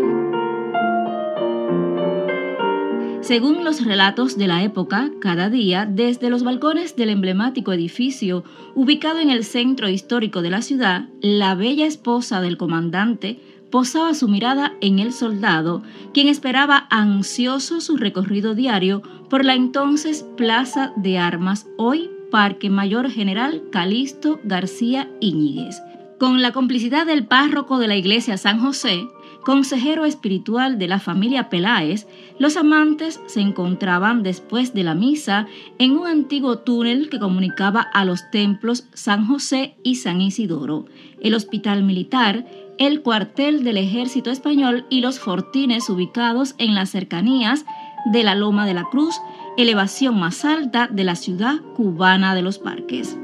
Según 3.26 3.64
los 3.64 3.84
relatos 3.84 4.38
de 4.38 4.46
la 4.46 4.62
época, 4.62 5.10
cada 5.20 5.50
día, 5.50 5.88
desde 5.88 6.30
los 6.30 6.44
balcones 6.44 6.96
del 6.96 7.10
emblemático 7.10 7.74
edificio 7.74 8.44
ubicado 8.76 9.18
en 9.18 9.32
el 9.32 9.44
centro 9.44 9.90
histórico 9.90 10.44
de 10.44 10.52
la 10.52 10.62
ciudad, 10.62 11.10
la 11.22 11.56
bella 11.56 11.88
esposa 11.88 12.40
del 12.40 12.56
comandante 12.56 13.40
posaba 13.72 14.14
su 14.14 14.28
mirada 14.28 14.74
en 14.80 15.00
el 15.00 15.12
soldado, 15.12 15.82
quien 16.14 16.28
esperaba 16.28 16.86
ansioso 16.92 17.82
su 17.82 17.98
recorrido 17.98 18.54
diario 18.54 19.02
por 19.28 19.44
la 19.44 19.56
entonces 19.56 20.24
Plaza 20.38 20.94
de 20.96 21.18
Armas, 21.18 21.66
hoy 21.78 22.12
Parque 22.30 22.70
Mayor 22.70 23.10
General 23.10 23.64
Calixto 23.72 24.40
García 24.44 25.10
Íñiguez. 25.20 25.82
Con 26.20 26.44
la 26.44 26.52
complicidad 26.52 27.08
del 27.08 27.26
párroco 27.26 27.80
de 27.80 27.88
la 27.88 27.96
iglesia 27.96 28.38
San 28.38 28.60
José, 28.60 29.08
consejero 29.46 30.04
espiritual 30.04 30.78
de 30.78 30.88
la 30.90 31.00
familia 31.00 31.50
Peláez, 31.50 32.08
los 32.40 32.58
amantes 32.58 33.22
se 33.28 33.40
encontraban 33.40 34.24
después 34.24 34.74
de 34.74 34.84
la 34.84 34.96
misa 34.96 35.48
en 35.80 35.92
un 35.92 36.08
antiguo 36.08 36.58
túnel 36.58 37.10
que 37.10 37.20
comunicaba 37.20 37.80
a 37.82 38.04
los 38.04 38.30
templos 38.32 38.88
San 38.94 39.26
José 39.26 39.78
y 39.84 39.96
San 39.96 40.20
Isidoro, 40.20 40.88
el 41.22 41.36
hospital 41.36 41.84
militar, 41.84 42.46
el 42.78 43.02
cuartel 43.02 43.64
del 43.64 43.78
ejército 43.78 44.32
español 44.32 44.86
y 44.90 45.00
los 45.00 45.20
fortines 45.20 45.90
ubicados 45.90 46.56
en 46.58 46.76
las 46.76 46.90
cercanías 46.90 47.66
de 48.12 48.24
la 48.24 48.36
Loma 48.36 48.66
de 48.66 48.74
la 48.74 48.86
Cruz, 48.86 49.16
elevación 49.58 50.20
más 50.20 50.44
alta 50.44 50.88
de 50.92 51.04
la 51.04 51.16
ciudad 51.16 51.62
cubana 51.76 52.36
de 52.36 52.42
los 52.42 52.60
parques. 52.60 53.18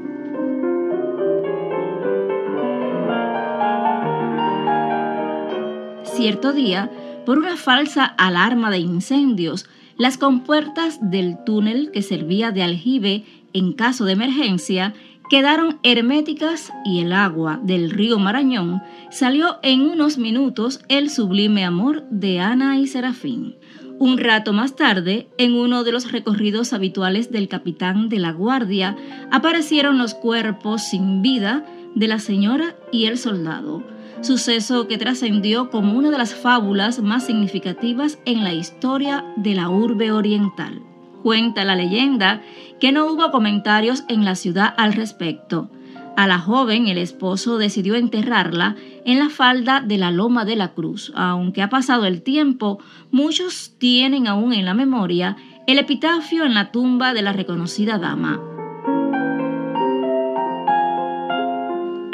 Cierto 6.22 6.52
día, 6.52 6.88
por 7.26 7.36
una 7.36 7.56
falsa 7.56 8.04
alarma 8.04 8.70
de 8.70 8.78
incendios, 8.78 9.66
las 9.98 10.18
compuertas 10.18 11.00
del 11.10 11.42
túnel 11.44 11.90
que 11.90 12.00
servía 12.00 12.52
de 12.52 12.62
aljibe 12.62 13.24
en 13.52 13.72
caso 13.72 14.04
de 14.04 14.12
emergencia 14.12 14.94
quedaron 15.28 15.80
herméticas 15.82 16.72
y 16.84 17.00
el 17.00 17.12
agua 17.12 17.58
del 17.64 17.90
río 17.90 18.20
Marañón 18.20 18.82
salió 19.10 19.58
en 19.64 19.80
unos 19.80 20.16
minutos 20.16 20.78
el 20.88 21.10
sublime 21.10 21.64
amor 21.64 22.04
de 22.08 22.38
Ana 22.38 22.78
y 22.78 22.86
Serafín. 22.86 23.56
Un 23.98 24.16
rato 24.16 24.52
más 24.52 24.76
tarde, 24.76 25.26
en 25.38 25.54
uno 25.54 25.82
de 25.82 25.90
los 25.90 26.12
recorridos 26.12 26.72
habituales 26.72 27.32
del 27.32 27.48
capitán 27.48 28.08
de 28.08 28.20
la 28.20 28.30
guardia, 28.30 28.96
aparecieron 29.32 29.98
los 29.98 30.14
cuerpos 30.14 30.82
sin 30.84 31.20
vida 31.20 31.66
de 31.96 32.06
la 32.06 32.20
señora 32.20 32.76
y 32.92 33.06
el 33.06 33.18
soldado, 33.18 33.82
suceso 34.20 34.86
que 34.88 34.98
trascendió 34.98 35.70
como 35.70 35.94
una 35.94 36.10
de 36.10 36.18
las 36.18 36.34
fábulas 36.34 37.00
más 37.00 37.26
significativas 37.26 38.18
en 38.24 38.44
la 38.44 38.52
historia 38.52 39.24
de 39.36 39.54
la 39.54 39.68
urbe 39.68 40.12
oriental. 40.12 40.82
Cuenta 41.22 41.64
la 41.64 41.76
leyenda 41.76 42.42
que 42.80 42.92
no 42.92 43.06
hubo 43.06 43.30
comentarios 43.30 44.04
en 44.08 44.24
la 44.24 44.34
ciudad 44.34 44.74
al 44.76 44.92
respecto. 44.92 45.70
A 46.16 46.26
la 46.26 46.38
joven 46.38 46.88
el 46.88 46.98
esposo 46.98 47.56
decidió 47.56 47.94
enterrarla 47.94 48.76
en 49.06 49.18
la 49.18 49.30
falda 49.30 49.80
de 49.80 49.96
la 49.96 50.10
Loma 50.10 50.44
de 50.44 50.56
la 50.56 50.74
Cruz. 50.74 51.10
Aunque 51.14 51.62
ha 51.62 51.70
pasado 51.70 52.04
el 52.04 52.22
tiempo, 52.22 52.78
muchos 53.10 53.74
tienen 53.78 54.26
aún 54.26 54.52
en 54.52 54.66
la 54.66 54.74
memoria 54.74 55.36
el 55.66 55.78
epitafio 55.78 56.44
en 56.44 56.54
la 56.54 56.70
tumba 56.70 57.14
de 57.14 57.22
la 57.22 57.32
reconocida 57.32 57.98
dama. 57.98 58.51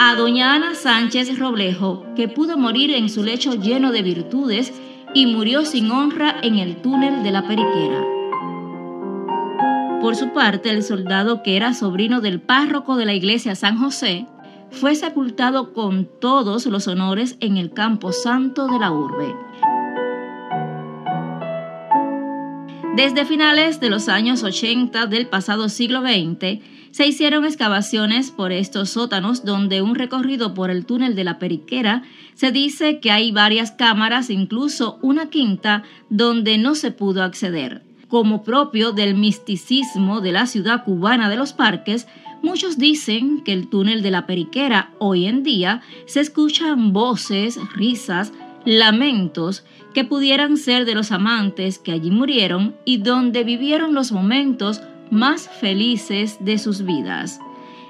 A 0.00 0.14
doña 0.14 0.54
Ana 0.54 0.76
Sánchez 0.76 1.40
Roblejo, 1.40 2.06
que 2.14 2.28
pudo 2.28 2.56
morir 2.56 2.92
en 2.92 3.08
su 3.08 3.24
lecho 3.24 3.54
lleno 3.54 3.90
de 3.90 4.02
virtudes 4.02 4.72
y 5.12 5.26
murió 5.26 5.64
sin 5.64 5.90
honra 5.90 6.36
en 6.40 6.60
el 6.60 6.76
túnel 6.76 7.24
de 7.24 7.32
la 7.32 7.42
periquera. 7.48 8.06
Por 10.00 10.14
su 10.14 10.32
parte, 10.32 10.70
el 10.70 10.84
soldado 10.84 11.42
que 11.42 11.56
era 11.56 11.74
sobrino 11.74 12.20
del 12.20 12.40
párroco 12.40 12.96
de 12.96 13.06
la 13.06 13.14
iglesia 13.14 13.56
San 13.56 13.76
José 13.76 14.28
fue 14.70 14.94
sepultado 14.94 15.72
con 15.72 16.08
todos 16.20 16.66
los 16.66 16.86
honores 16.86 17.36
en 17.40 17.56
el 17.56 17.72
campo 17.72 18.12
santo 18.12 18.68
de 18.68 18.78
la 18.78 18.92
urbe. 18.92 19.34
Desde 22.98 23.24
finales 23.24 23.78
de 23.78 23.90
los 23.90 24.08
años 24.08 24.42
80 24.42 25.06
del 25.06 25.28
pasado 25.28 25.68
siglo 25.68 26.00
XX, 26.00 26.58
se 26.90 27.06
hicieron 27.06 27.44
excavaciones 27.44 28.32
por 28.32 28.50
estos 28.50 28.90
sótanos 28.90 29.44
donde 29.44 29.82
un 29.82 29.94
recorrido 29.94 30.52
por 30.52 30.68
el 30.68 30.84
túnel 30.84 31.14
de 31.14 31.22
la 31.22 31.38
Periquera 31.38 32.02
se 32.34 32.50
dice 32.50 32.98
que 32.98 33.12
hay 33.12 33.30
varias 33.30 33.70
cámaras, 33.70 34.30
incluso 34.30 34.98
una 35.00 35.30
quinta, 35.30 35.84
donde 36.10 36.58
no 36.58 36.74
se 36.74 36.90
pudo 36.90 37.22
acceder. 37.22 37.82
Como 38.08 38.42
propio 38.42 38.90
del 38.90 39.14
misticismo 39.14 40.20
de 40.20 40.32
la 40.32 40.46
ciudad 40.46 40.82
cubana 40.82 41.30
de 41.30 41.36
los 41.36 41.52
parques, 41.52 42.08
muchos 42.42 42.78
dicen 42.78 43.44
que 43.44 43.52
el 43.52 43.68
túnel 43.68 44.02
de 44.02 44.10
la 44.10 44.26
Periquera 44.26 44.90
hoy 44.98 45.26
en 45.26 45.44
día 45.44 45.82
se 46.06 46.18
escuchan 46.18 46.92
voces, 46.92 47.60
risas, 47.76 48.32
lamentos 48.64 49.64
que 49.98 50.04
pudieran 50.04 50.58
ser 50.58 50.84
de 50.84 50.94
los 50.94 51.10
amantes 51.10 51.80
que 51.80 51.90
allí 51.90 52.12
murieron 52.12 52.76
y 52.84 52.98
donde 52.98 53.42
vivieron 53.42 53.94
los 53.94 54.12
momentos 54.12 54.80
más 55.10 55.48
felices 55.48 56.36
de 56.38 56.58
sus 56.58 56.84
vidas. 56.84 57.40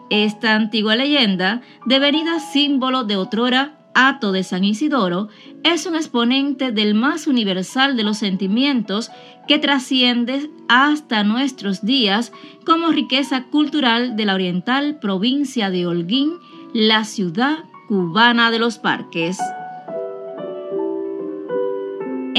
Esta 0.09 0.55
antigua 0.55 0.97
leyenda, 0.97 1.61
devenida 1.85 2.41
símbolo 2.41 3.05
de 3.05 3.19
otrora 3.19 3.75
Ato 3.93 4.33
de 4.33 4.43
San 4.43 4.65
Isidoro, 4.65 5.29
es 5.65 5.85
un 5.85 5.97
exponente 5.97 6.73
del 6.73 6.95
más 6.95 7.27
universal 7.27 7.95
de 7.95 8.05
los 8.05 8.17
sentimientos 8.17 9.11
que 9.47 9.59
trasciende 9.59 10.49
hasta 10.67 11.25
nuestros 11.25 11.85
días 11.85 12.33
como 12.65 12.88
riqueza 12.88 13.45
cultural 13.50 14.17
de 14.17 14.25
la 14.25 14.33
oriental 14.33 14.99
provincia 14.99 15.69
de 15.69 15.87
Holguín, 15.87 16.38
la 16.73 17.05
ciudad 17.05 17.65
cubana 17.87 18.50
de 18.50 18.61
los 18.61 18.79
parques. 18.79 19.37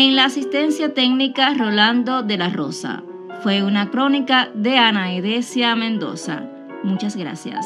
En 0.01 0.15
la 0.15 0.23
asistencia 0.23 0.93
técnica 0.93 1.53
Rolando 1.55 2.23
de 2.23 2.37
la 2.37 2.47
Rosa. 2.47 3.03
Fue 3.43 3.63
una 3.63 3.91
crónica 3.91 4.49
de 4.53 4.77
Ana 4.77 5.13
Edesia 5.13 5.75
Mendoza. 5.75 6.45
Muchas 6.83 7.17
gracias. 7.17 7.65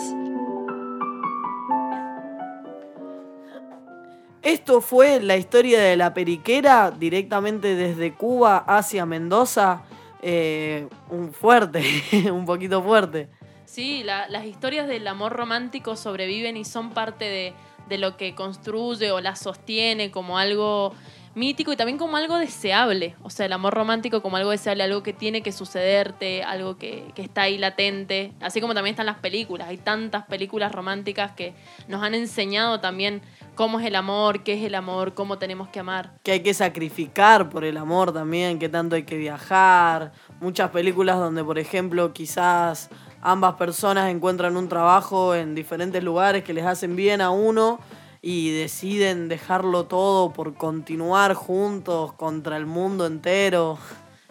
Esto 4.42 4.82
fue 4.82 5.22
la 5.22 5.38
historia 5.38 5.80
de 5.80 5.96
la 5.96 6.16
periquera 6.16 6.90
directamente 6.90 7.76
desde 7.76 8.16
Cuba 8.16 8.58
hacia 8.58 9.06
Mendoza. 9.06 9.84
Eh, 10.24 10.88
un 11.12 11.34
fuerte, 11.34 11.84
un 12.32 12.48
poquito 12.48 12.82
fuerte. 12.82 13.30
Sí, 13.66 14.04
las 14.04 14.46
historias 14.48 14.88
del 14.88 15.08
amor 15.08 15.34
romántico 15.34 15.96
sobreviven 15.96 16.58
y 16.58 16.66
son 16.66 16.90
parte 16.94 17.26
de, 17.26 17.54
de 17.90 18.00
lo 18.00 18.18
que 18.18 18.34
construye 18.34 19.12
o 19.12 19.22
la 19.22 19.36
sostiene 19.36 20.10
como 20.10 20.40
algo 20.40 20.96
mítico 21.36 21.74
y 21.74 21.76
también 21.76 21.98
como 21.98 22.18
algo 22.18 22.38
deseable. 22.38 23.16
O 23.24 23.30
sea, 23.30 23.46
el 23.46 23.54
amor 23.54 23.74
romántico 23.74 24.22
como 24.22 24.38
algo 24.38 24.52
deseable, 24.52 24.84
algo 24.84 25.04
que 25.04 25.14
tiene 25.14 25.42
que 25.42 25.52
sucederte, 25.52 26.44
algo 26.44 26.78
que, 26.78 27.12
que, 27.16 27.22
está 27.22 27.44
ahí 27.44 27.58
latente. 27.58 28.34
Así 28.42 28.62
como 28.62 28.74
también 28.74 28.94
están 28.94 29.06
las 29.06 29.18
películas. 29.18 29.68
Hay 29.68 29.78
tantas 29.78 30.26
películas 30.26 30.72
románticas 30.72 31.32
que 31.32 31.54
nos 31.88 32.04
han 32.04 32.14
enseñado 32.14 32.80
también 32.80 33.22
cómo 33.56 33.80
es 33.80 33.86
el 33.86 33.96
amor, 33.96 34.44
qué 34.44 34.54
es 34.54 34.64
el 34.64 34.76
amor, 34.76 35.14
cómo 35.14 35.38
tenemos 35.38 35.68
que 35.70 35.80
amar. 35.80 36.14
Que 36.24 36.34
hay 36.34 36.40
que 36.42 36.54
sacrificar 36.54 37.50
por 37.50 37.64
el 37.64 37.78
amor 37.78 38.14
también, 38.14 38.60
que 38.60 38.70
tanto 38.70 38.96
hay 38.96 39.04
que 39.04 39.18
viajar. 39.18 40.12
Muchas 40.40 40.70
películas 40.72 41.18
donde, 41.18 41.44
por 41.44 41.60
ejemplo, 41.60 42.14
quizás 42.14 42.90
ambas 43.22 43.56
personas 43.56 44.10
encuentran 44.10 44.58
un 44.58 44.68
trabajo 44.68 45.34
en 45.36 45.56
diferentes 45.56 46.04
lugares 46.04 46.44
que 46.44 46.54
les 46.54 46.66
hacen 46.66 46.96
bien 46.96 47.22
a 47.22 47.30
uno 47.30 47.80
y 48.26 48.52
deciden 48.52 49.28
dejarlo 49.28 49.84
todo 49.84 50.32
por 50.32 50.54
continuar 50.54 51.34
juntos 51.34 52.14
contra 52.14 52.56
el 52.56 52.66
mundo 52.66 53.06
entero. 53.06 53.78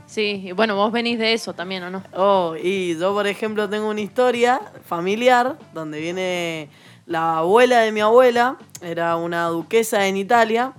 Sí, 0.07 0.43
y 0.47 0.53
bueno, 0.53 0.77
vos 0.77 0.91
venís 0.91 1.19
de 1.19 1.35
eso 1.35 1.53
también, 1.53 1.83
¿o 1.83 1.91
no? 1.91 2.03
Oh, 2.15 2.57
y 2.57 2.99
yo, 2.99 3.13
por 3.13 3.27
ejemplo, 3.27 3.69
tengo 3.69 3.91
una 3.91 4.01
historia 4.01 4.63
familiar 4.87 5.59
donde 5.75 6.01
viene 6.01 6.71
la 7.05 7.39
abuela 7.39 7.81
de 7.81 7.93
mi 7.93 8.01
abuela, 8.01 8.57
era 8.81 9.17
una 9.17 9.49
duquesa 9.49 10.07
en 10.07 10.17
Italia, 10.17 10.73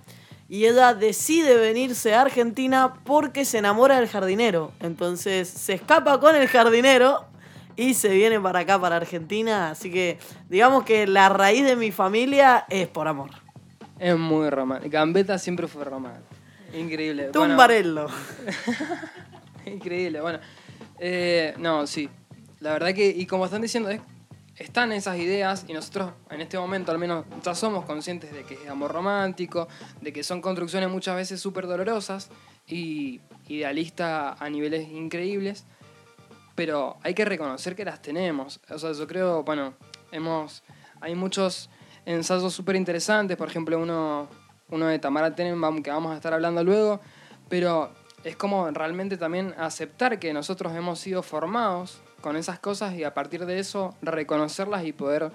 y 0.49 0.65
ella 0.65 0.95
decide 0.95 1.55
venirse 1.57 2.15
a 2.15 2.21
Argentina 2.21 2.95
porque 3.03 3.45
se 3.45 3.59
enamora 3.59 3.99
del 3.99 4.09
jardinero. 4.09 4.71
Entonces 4.79 5.47
se 5.47 5.73
escapa 5.73 6.19
con 6.19 6.35
el 6.35 6.47
jardinero 6.47 7.25
y 7.75 7.93
se 7.93 8.09
viene 8.09 8.39
para 8.39 8.59
acá, 8.59 8.79
para 8.79 8.97
Argentina. 8.97 9.71
Así 9.71 9.91
que 9.91 10.17
digamos 10.49 10.83
que 10.83 11.07
la 11.07 11.29
raíz 11.29 11.65
de 11.65 11.75
mi 11.75 11.91
familia 11.91 12.65
es 12.69 12.87
por 12.87 13.07
amor. 13.07 13.31
Es 13.99 14.17
muy 14.17 14.49
romántico. 14.49 14.91
Gambetta 14.91 15.37
siempre 15.37 15.67
fue 15.67 15.83
romántico. 15.83 16.27
Increíble. 16.73 17.29
Tumbarello. 17.31 18.07
Increíble. 19.65 20.21
Bueno, 20.21 20.39
eh, 20.99 21.53
no, 21.57 21.87
sí. 21.87 22.09
La 22.59 22.73
verdad 22.73 22.93
que, 22.93 23.09
y 23.09 23.25
como 23.25 23.45
están 23.45 23.61
diciendo, 23.61 23.89
están 24.57 24.91
esas 24.91 25.17
ideas 25.17 25.65
y 25.67 25.73
nosotros 25.73 26.11
en 26.29 26.41
este 26.41 26.57
momento 26.57 26.91
al 26.91 26.99
menos 26.99 27.25
ya 27.43 27.55
somos 27.55 27.85
conscientes 27.85 28.31
de 28.33 28.43
que 28.43 28.55
es 28.55 28.69
amor 28.69 28.91
romántico, 28.91 29.67
de 30.01 30.13
que 30.13 30.23
son 30.23 30.41
construcciones 30.41 30.89
muchas 30.89 31.15
veces 31.15 31.41
súper 31.41 31.67
dolorosas 31.67 32.29
y 32.67 33.21
idealistas 33.47 34.39
a 34.39 34.49
niveles 34.49 34.87
increíbles 34.89 35.65
pero 36.55 36.97
hay 37.03 37.13
que 37.13 37.25
reconocer 37.25 37.75
que 37.75 37.85
las 37.85 38.01
tenemos. 38.01 38.59
O 38.69 38.77
sea, 38.77 38.91
yo 38.91 39.07
creo, 39.07 39.43
bueno, 39.43 39.73
hemos, 40.11 40.63
hay 41.01 41.15
muchos 41.15 41.69
ensayos 42.05 42.53
súper 42.53 42.75
interesantes, 42.75 43.37
por 43.37 43.47
ejemplo, 43.47 43.79
uno, 43.79 44.27
uno 44.69 44.87
de 44.87 44.99
Tamara 44.99 45.33
Tenenbaum, 45.33 45.81
que 45.81 45.89
vamos 45.89 46.11
a 46.13 46.15
estar 46.15 46.33
hablando 46.33 46.63
luego, 46.63 46.99
pero 47.49 47.91
es 48.23 48.35
como 48.35 48.69
realmente 48.71 49.17
también 49.17 49.53
aceptar 49.57 50.19
que 50.19 50.33
nosotros 50.33 50.73
hemos 50.75 50.99
sido 50.99 51.23
formados 51.23 52.01
con 52.21 52.35
esas 52.35 52.59
cosas 52.59 52.93
y 52.95 53.03
a 53.03 53.13
partir 53.13 53.45
de 53.45 53.59
eso 53.59 53.95
reconocerlas 54.01 54.85
y 54.85 54.93
poder 54.93 55.31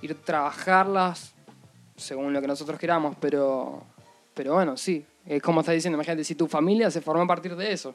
ir 0.00 0.14
trabajarlas 0.22 1.34
según 1.96 2.32
lo 2.32 2.40
que 2.40 2.46
nosotros 2.46 2.78
queramos, 2.78 3.14
pero, 3.20 3.82
pero 4.32 4.54
bueno, 4.54 4.76
sí, 4.76 5.04
es 5.26 5.42
como 5.42 5.60
está 5.60 5.72
diciendo, 5.72 5.96
imagínate, 5.96 6.24
si 6.24 6.34
tu 6.34 6.46
familia 6.46 6.90
se 6.90 7.02
formó 7.02 7.24
a 7.24 7.26
partir 7.26 7.54
de 7.56 7.72
eso. 7.72 7.94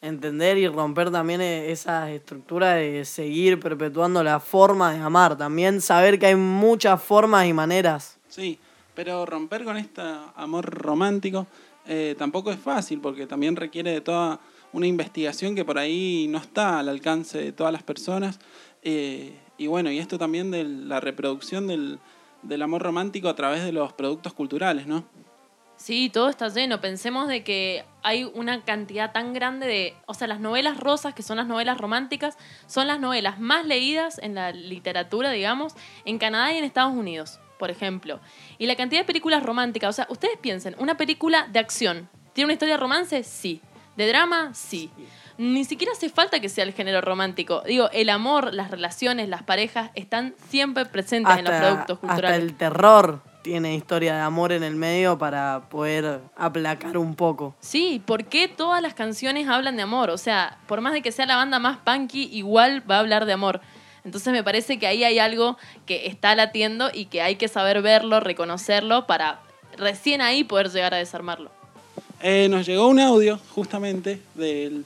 Entender 0.00 0.58
y 0.58 0.68
romper 0.68 1.10
también 1.10 1.40
e- 1.40 1.72
esa 1.72 2.10
estructura 2.10 2.74
de 2.74 3.04
seguir 3.04 3.58
perpetuando 3.58 4.22
la 4.22 4.38
forma 4.38 4.92
de 4.92 5.00
amar. 5.00 5.36
También 5.36 5.80
saber 5.80 6.18
que 6.18 6.26
hay 6.26 6.36
muchas 6.36 7.02
formas 7.02 7.46
y 7.46 7.52
maneras. 7.52 8.18
Sí, 8.28 8.58
pero 8.94 9.26
romper 9.26 9.64
con 9.64 9.76
este 9.76 10.02
amor 10.36 10.66
romántico 10.66 11.46
eh, 11.86 12.14
tampoco 12.18 12.52
es 12.52 12.58
fácil 12.58 13.00
porque 13.00 13.26
también 13.26 13.56
requiere 13.56 13.90
de 13.90 14.00
toda 14.00 14.40
una 14.72 14.86
investigación 14.86 15.54
que 15.54 15.64
por 15.64 15.78
ahí 15.78 16.26
no 16.28 16.38
está 16.38 16.78
al 16.78 16.88
alcance 16.88 17.38
de 17.38 17.52
todas 17.52 17.72
las 17.72 17.82
personas. 17.82 18.38
Eh, 18.82 19.34
y 19.56 19.66
bueno, 19.66 19.90
y 19.90 19.98
esto 19.98 20.18
también 20.18 20.50
de 20.50 20.64
la 20.64 21.00
reproducción 21.00 21.66
del, 21.66 21.98
del 22.42 22.62
amor 22.62 22.82
romántico 22.82 23.28
a 23.28 23.34
través 23.34 23.64
de 23.64 23.72
los 23.72 23.92
productos 23.94 24.32
culturales, 24.32 24.86
¿no? 24.86 25.04
Sí, 25.78 26.10
todo 26.10 26.28
está 26.28 26.48
lleno. 26.48 26.80
Pensemos 26.80 27.28
de 27.28 27.44
que 27.44 27.84
hay 28.02 28.24
una 28.24 28.62
cantidad 28.62 29.12
tan 29.12 29.32
grande 29.32 29.66
de... 29.68 29.94
O 30.06 30.14
sea, 30.14 30.26
las 30.26 30.40
novelas 30.40 30.76
rosas, 30.76 31.14
que 31.14 31.22
son 31.22 31.36
las 31.36 31.46
novelas 31.46 31.78
románticas, 31.78 32.36
son 32.66 32.88
las 32.88 32.98
novelas 32.98 33.38
más 33.38 33.64
leídas 33.64 34.18
en 34.18 34.34
la 34.34 34.50
literatura, 34.50 35.30
digamos, 35.30 35.74
en 36.04 36.18
Canadá 36.18 36.52
y 36.52 36.58
en 36.58 36.64
Estados 36.64 36.92
Unidos, 36.92 37.38
por 37.60 37.70
ejemplo. 37.70 38.18
Y 38.58 38.66
la 38.66 38.74
cantidad 38.74 39.02
de 39.02 39.06
películas 39.06 39.44
románticas, 39.44 39.90
o 39.90 39.92
sea, 39.92 40.06
ustedes 40.10 40.36
piensen, 40.38 40.74
una 40.78 40.96
película 40.96 41.46
de 41.46 41.60
acción, 41.60 42.08
¿tiene 42.32 42.46
una 42.46 42.54
historia 42.54 42.74
de 42.74 42.80
romance? 42.80 43.22
Sí. 43.22 43.62
¿De 43.96 44.08
drama? 44.08 44.52
Sí. 44.54 44.90
Ni 45.38 45.64
siquiera 45.64 45.92
hace 45.92 46.08
falta 46.08 46.40
que 46.40 46.48
sea 46.48 46.64
el 46.64 46.72
género 46.72 47.00
romántico. 47.00 47.62
Digo, 47.64 47.88
el 47.92 48.10
amor, 48.10 48.52
las 48.52 48.72
relaciones, 48.72 49.28
las 49.28 49.44
parejas 49.44 49.92
están 49.94 50.34
siempre 50.48 50.86
presentes 50.86 51.38
en 51.38 51.44
los 51.44 51.54
productos 51.54 51.96
hasta 51.96 52.06
culturales. 52.06 52.40
el 52.40 52.56
terror 52.56 53.27
tiene 53.42 53.74
historia 53.74 54.14
de 54.14 54.20
amor 54.20 54.52
en 54.52 54.62
el 54.62 54.74
medio 54.74 55.18
para 55.18 55.62
poder 55.70 56.20
aplacar 56.36 56.98
un 56.98 57.14
poco. 57.14 57.54
Sí, 57.60 58.02
¿por 58.04 58.24
qué 58.24 58.48
todas 58.48 58.82
las 58.82 58.94
canciones 58.94 59.48
hablan 59.48 59.76
de 59.76 59.82
amor? 59.82 60.10
O 60.10 60.18
sea, 60.18 60.58
por 60.66 60.80
más 60.80 60.92
de 60.92 61.02
que 61.02 61.12
sea 61.12 61.26
la 61.26 61.36
banda 61.36 61.58
más 61.58 61.78
punky, 61.78 62.28
igual 62.32 62.88
va 62.90 62.96
a 62.96 63.00
hablar 63.00 63.26
de 63.26 63.32
amor. 63.32 63.60
Entonces 64.04 64.32
me 64.32 64.42
parece 64.42 64.78
que 64.78 64.86
ahí 64.86 65.04
hay 65.04 65.18
algo 65.18 65.56
que 65.86 66.06
está 66.06 66.34
latiendo 66.34 66.90
y 66.92 67.06
que 67.06 67.22
hay 67.22 67.36
que 67.36 67.48
saber 67.48 67.82
verlo, 67.82 68.20
reconocerlo, 68.20 69.06
para 69.06 69.40
recién 69.76 70.20
ahí 70.20 70.44
poder 70.44 70.70
llegar 70.70 70.94
a 70.94 70.98
desarmarlo. 70.98 71.50
Eh, 72.20 72.48
nos 72.50 72.66
llegó 72.66 72.88
un 72.88 73.00
audio 73.00 73.38
justamente 73.54 74.20
de 74.34 74.82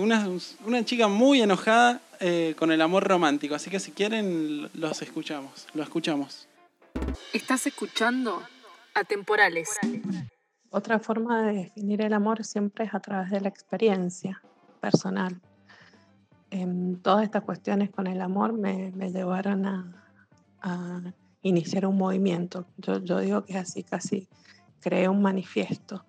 una, 0.00 0.28
una 0.66 0.84
chica 0.84 1.08
muy 1.08 1.40
enojada 1.40 2.00
eh, 2.20 2.54
con 2.58 2.72
el 2.72 2.80
amor 2.80 3.04
romántico, 3.04 3.54
así 3.54 3.70
que 3.70 3.78
si 3.78 3.92
quieren 3.92 4.70
los 4.74 5.02
escuchamos, 5.02 5.66
lo 5.74 5.82
escuchamos. 5.82 6.45
Estás 7.32 7.66
escuchando 7.66 8.42
Atemporales. 8.94 9.68
Otra 10.70 10.98
forma 10.98 11.42
de 11.42 11.52
definir 11.54 12.02
el 12.02 12.12
amor 12.12 12.44
siempre 12.44 12.86
es 12.86 12.94
a 12.94 13.00
través 13.00 13.30
de 13.30 13.40
la 13.40 13.48
experiencia 13.48 14.42
personal. 14.80 15.40
Em, 16.50 16.96
todas 17.02 17.24
estas 17.24 17.42
cuestiones 17.42 17.90
con 17.90 18.06
el 18.06 18.20
amor 18.20 18.52
me, 18.52 18.90
me 18.92 19.10
llevaron 19.10 19.66
a, 19.66 20.02
iniciar 21.42 21.86
un 21.86 21.96
movimiento. 21.96 22.66
Yo, 22.76 22.98
digo 23.20 23.44
que 23.44 23.56
así 23.56 23.84
casi 23.84 24.28
creé 24.80 25.08
un 25.08 25.22
manifiesto, 25.22 26.04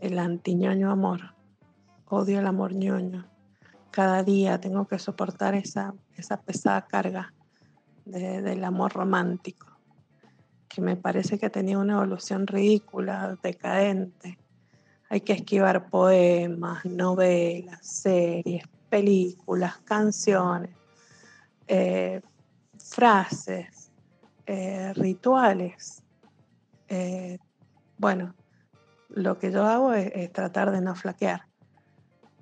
el 0.00 0.18
antiñoño 0.18 0.90
amor. 0.90 1.34
Odio 2.04 2.40
el 2.40 2.46
amor 2.46 2.74
ñoño. 2.74 3.26
Cada 3.90 4.22
día 4.22 4.60
tengo 4.60 4.86
que 4.86 4.98
soportar 4.98 5.54
esa, 5.54 5.94
esa 6.16 6.42
pesada 6.42 6.86
carga 6.86 7.32
de- 8.04 8.42
del 8.42 8.64
amor 8.64 8.92
romántico, 8.92 9.75
que 10.68 10.80
me 10.80 10.96
parece 10.96 11.38
que 11.38 11.50
tenía 11.50 11.78
una 11.78 11.94
evolución 11.94 12.46
ridícula, 12.46 13.38
decadente. 13.42 14.38
Hay 15.08 15.20
que 15.20 15.32
esquivar 15.34 15.88
poemas, 15.88 16.84
novelas, 16.84 17.86
series, 17.86 18.64
películas, 18.88 19.78
canciones, 19.78 20.76
eh, 21.68 22.20
frases, 22.78 23.90
eh, 24.46 24.92
rituales. 24.94 26.02
Eh, 26.88 27.38
bueno, 27.96 28.34
lo 29.08 29.38
que 29.38 29.52
yo 29.52 29.64
hago 29.64 29.92
es, 29.92 30.32
tratar 30.32 30.70
de 30.72 30.80
no 30.80 30.94
flaquear, 30.94 31.46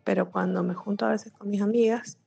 pero 0.03 0.31
cuando 0.31 0.63
me 0.63 0.75
junto 0.75 1.07
a 1.07 1.11
veces 1.11 1.33
con 1.33 1.51
mis 1.51 1.63
amigas 1.63 2.19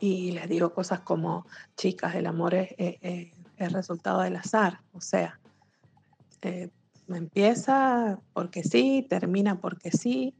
y 0.00 0.32
les 0.32 0.48
digo 0.48 0.72
cosas 0.72 1.00
como, 1.00 1.46
chicas, 1.76 2.14
el 2.14 2.26
amor 2.26 2.54
es- 2.54 2.74
es- 3.58 3.66
es 3.66 3.72
resultado 3.72 4.20
del 4.20 4.36
azar, 4.36 4.80
o 4.92 5.00
sea, 5.00 5.40
eh, 6.42 6.70
empieza 7.08 8.18
porque 8.32 8.62
sí, 8.62 9.06
termina 9.08 9.60
porque 9.60 9.90
sí, 9.90 10.34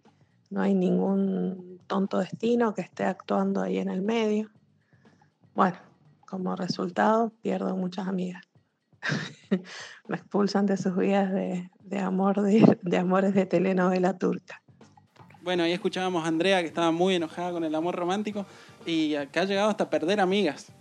no 0.51 0.63
hay 0.63 0.75
ningún 0.75 1.81
tonto 1.87 2.19
destino 2.19 2.75
que 2.75 2.83
esté 2.83 3.05
actuando 3.05 3.61
ahí 3.61 3.79
en 3.79 3.89
el 3.89 4.03
medio. 4.03 4.51
Bueno, 5.55 5.77
como 6.27 6.57
resultado 6.57 7.31
pierdo 7.43 7.77
muchas 7.77 8.07
amigas. 8.07 8.45
Me 10.09 10.17
expulsan 10.17 10.67
de 10.67 10.77
sus 10.77 10.97
vidas 10.97 11.33
de, 11.33 11.71
de 11.81 11.99
amor 11.99 12.43
de, 12.43 12.79
de 12.83 12.97
amores 12.99 13.35
de 13.35 13.47
telenovela 13.47 14.17
turca. 14.19 14.63
Bueno, 15.43 15.63
ahí 15.63 15.73
escuchábamos 15.73 16.25
a 16.25 16.29
Andrea 16.29 16.61
que 16.61 16.67
estaba 16.67 16.91
muy 16.93 17.15
enojada 17.15 17.53
con 17.53 17.65
el 17.65 17.75
amor 17.75 17.95
romántico 17.97 18.45
y 18.85 19.15
acá 19.15 19.43
ha 19.43 19.45
llegado 19.45 19.71
hasta 19.71 19.89
perder 19.89 20.21
amigas. 20.21 20.73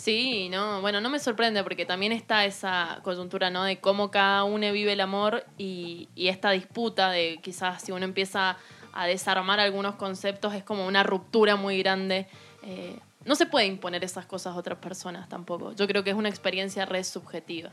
Sí, 0.00 0.48
no, 0.48 0.80
bueno, 0.80 1.02
no 1.02 1.10
me 1.10 1.18
sorprende 1.18 1.62
porque 1.62 1.84
también 1.84 2.12
está 2.12 2.46
esa 2.46 3.00
coyuntura, 3.02 3.50
¿no? 3.50 3.64
De 3.64 3.80
cómo 3.80 4.10
cada 4.10 4.44
uno 4.44 4.72
vive 4.72 4.94
el 4.94 5.00
amor 5.02 5.44
y, 5.58 6.08
y 6.14 6.28
esta 6.28 6.52
disputa 6.52 7.10
de 7.10 7.38
quizás 7.42 7.82
si 7.82 7.92
uno 7.92 8.06
empieza 8.06 8.56
a 8.94 9.06
desarmar 9.06 9.60
algunos 9.60 9.96
conceptos 9.96 10.54
es 10.54 10.62
como 10.62 10.86
una 10.86 11.02
ruptura 11.02 11.56
muy 11.56 11.78
grande. 11.80 12.26
Eh, 12.62 12.98
no 13.26 13.34
se 13.34 13.44
puede 13.44 13.66
imponer 13.66 14.02
esas 14.02 14.24
cosas 14.24 14.54
a 14.54 14.58
otras 14.58 14.78
personas 14.78 15.28
tampoco. 15.28 15.74
Yo 15.74 15.86
creo 15.86 16.02
que 16.02 16.08
es 16.08 16.16
una 16.16 16.30
experiencia 16.30 16.86
re 16.86 17.04
subjetiva. 17.04 17.70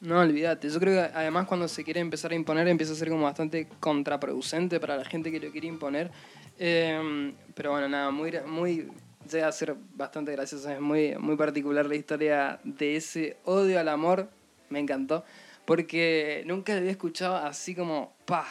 No, 0.00 0.20
olvídate. 0.20 0.70
Yo 0.70 0.80
creo 0.80 0.94
que 0.94 1.14
además 1.14 1.46
cuando 1.46 1.68
se 1.68 1.84
quiere 1.84 2.00
empezar 2.00 2.32
a 2.32 2.34
imponer 2.34 2.66
empieza 2.66 2.94
a 2.94 2.96
ser 2.96 3.10
como 3.10 3.24
bastante 3.24 3.68
contraproducente 3.78 4.80
para 4.80 4.96
la 4.96 5.04
gente 5.04 5.30
que 5.30 5.38
lo 5.38 5.52
quiere 5.52 5.66
imponer. 5.66 6.10
Eh, 6.58 7.34
pero 7.54 7.72
bueno, 7.72 7.90
nada, 7.90 8.10
muy, 8.10 8.32
muy 8.46 8.88
llega 9.28 9.48
a 9.48 9.52
ser 9.52 9.76
bastante 9.94 10.32
gracioso. 10.32 10.70
Es 10.70 10.80
muy, 10.80 11.16
muy 11.18 11.36
particular 11.36 11.86
la 11.86 11.94
historia 11.94 12.60
de 12.64 12.96
ese 12.96 13.36
odio 13.44 13.78
al 13.78 13.88
amor. 13.88 14.28
Me 14.70 14.78
encantó. 14.78 15.24
Porque 15.64 16.42
nunca 16.46 16.72
lo 16.72 16.78
había 16.78 16.90
escuchado 16.90 17.36
así 17.36 17.74
como, 17.74 18.14
pa, 18.24 18.46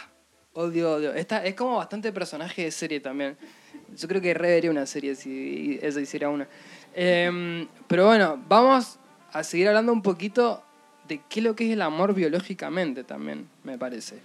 odio, 0.54 0.94
odio. 0.94 1.14
Esta, 1.14 1.44
es 1.46 1.56
como 1.56 1.78
bastante 1.78 2.12
personaje 2.12 2.64
de 2.64 2.72
serie 2.72 3.00
también. 3.00 3.38
Yo 3.96 4.08
creo 4.08 4.22
que 4.22 4.34
revería 4.34 4.70
una 4.70 4.86
serie 4.86 5.16
si 5.16 5.80
ella 5.82 6.00
hiciera 6.00 6.30
una. 6.30 6.48
Eh, 6.94 7.68
pero 7.88 8.06
bueno, 8.06 8.44
vamos 8.48 9.00
a 9.32 9.44
seguir 9.44 9.68
hablando 9.68 9.92
un 9.92 10.02
poquito 10.02 10.64
de 11.08 11.22
qué 11.30 11.40
es 11.40 11.44
lo 11.44 11.56
que 11.56 11.66
es 11.68 11.72
el 11.72 11.82
amor 11.82 12.14
biológicamente 12.14 13.04
también, 13.04 13.48
me 13.64 13.78
parece. 13.78 14.20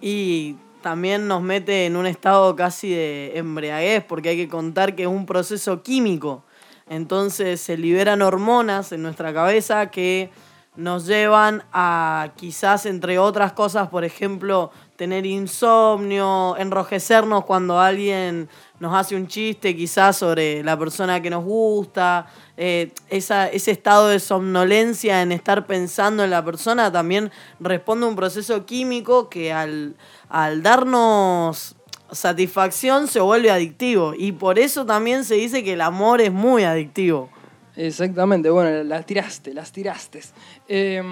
Y 0.00 0.56
también 0.84 1.26
nos 1.28 1.40
mete 1.40 1.86
en 1.86 1.96
un 1.96 2.06
estado 2.06 2.54
casi 2.56 2.90
de 2.90 3.38
embriaguez, 3.38 4.04
porque 4.04 4.28
hay 4.28 4.36
que 4.36 4.48
contar 4.48 4.94
que 4.94 5.04
es 5.04 5.08
un 5.08 5.24
proceso 5.24 5.82
químico. 5.82 6.44
Entonces 6.90 7.58
se 7.62 7.78
liberan 7.78 8.20
hormonas 8.20 8.92
en 8.92 9.02
nuestra 9.02 9.32
cabeza 9.32 9.90
que 9.90 10.28
nos 10.76 11.06
llevan 11.06 11.62
a 11.72 12.30
quizás, 12.36 12.86
entre 12.86 13.18
otras 13.18 13.52
cosas, 13.52 13.88
por 13.88 14.04
ejemplo, 14.04 14.72
tener 14.96 15.26
insomnio, 15.26 16.56
enrojecernos 16.56 17.44
cuando 17.44 17.80
alguien 17.80 18.48
nos 18.80 18.94
hace 18.94 19.16
un 19.16 19.26
chiste 19.26 19.76
quizás 19.76 20.16
sobre 20.16 20.62
la 20.62 20.78
persona 20.78 21.20
que 21.20 21.30
nos 21.30 21.44
gusta, 21.44 22.26
eh, 22.56 22.92
ese 23.08 23.70
estado 23.70 24.08
de 24.08 24.20
somnolencia 24.20 25.22
en 25.22 25.32
estar 25.32 25.66
pensando 25.66 26.24
en 26.24 26.30
la 26.30 26.44
persona 26.44 26.90
también 26.90 27.30
responde 27.60 28.06
a 28.06 28.08
un 28.08 28.16
proceso 28.16 28.66
químico 28.66 29.28
que 29.28 29.52
al, 29.52 29.96
al 30.28 30.62
darnos 30.62 31.76
satisfacción 32.12 33.08
se 33.08 33.20
vuelve 33.20 33.50
adictivo 33.50 34.14
y 34.16 34.32
por 34.32 34.58
eso 34.58 34.86
también 34.86 35.24
se 35.24 35.34
dice 35.34 35.64
que 35.64 35.72
el 35.72 35.80
amor 35.80 36.20
es 36.20 36.32
muy 36.32 36.64
adictivo. 36.64 37.30
Exactamente, 37.76 38.50
bueno, 38.50 38.84
las 38.84 39.04
tiraste, 39.04 39.52
las 39.52 39.72
tiraste. 39.72 40.20
Eh, 40.68 41.02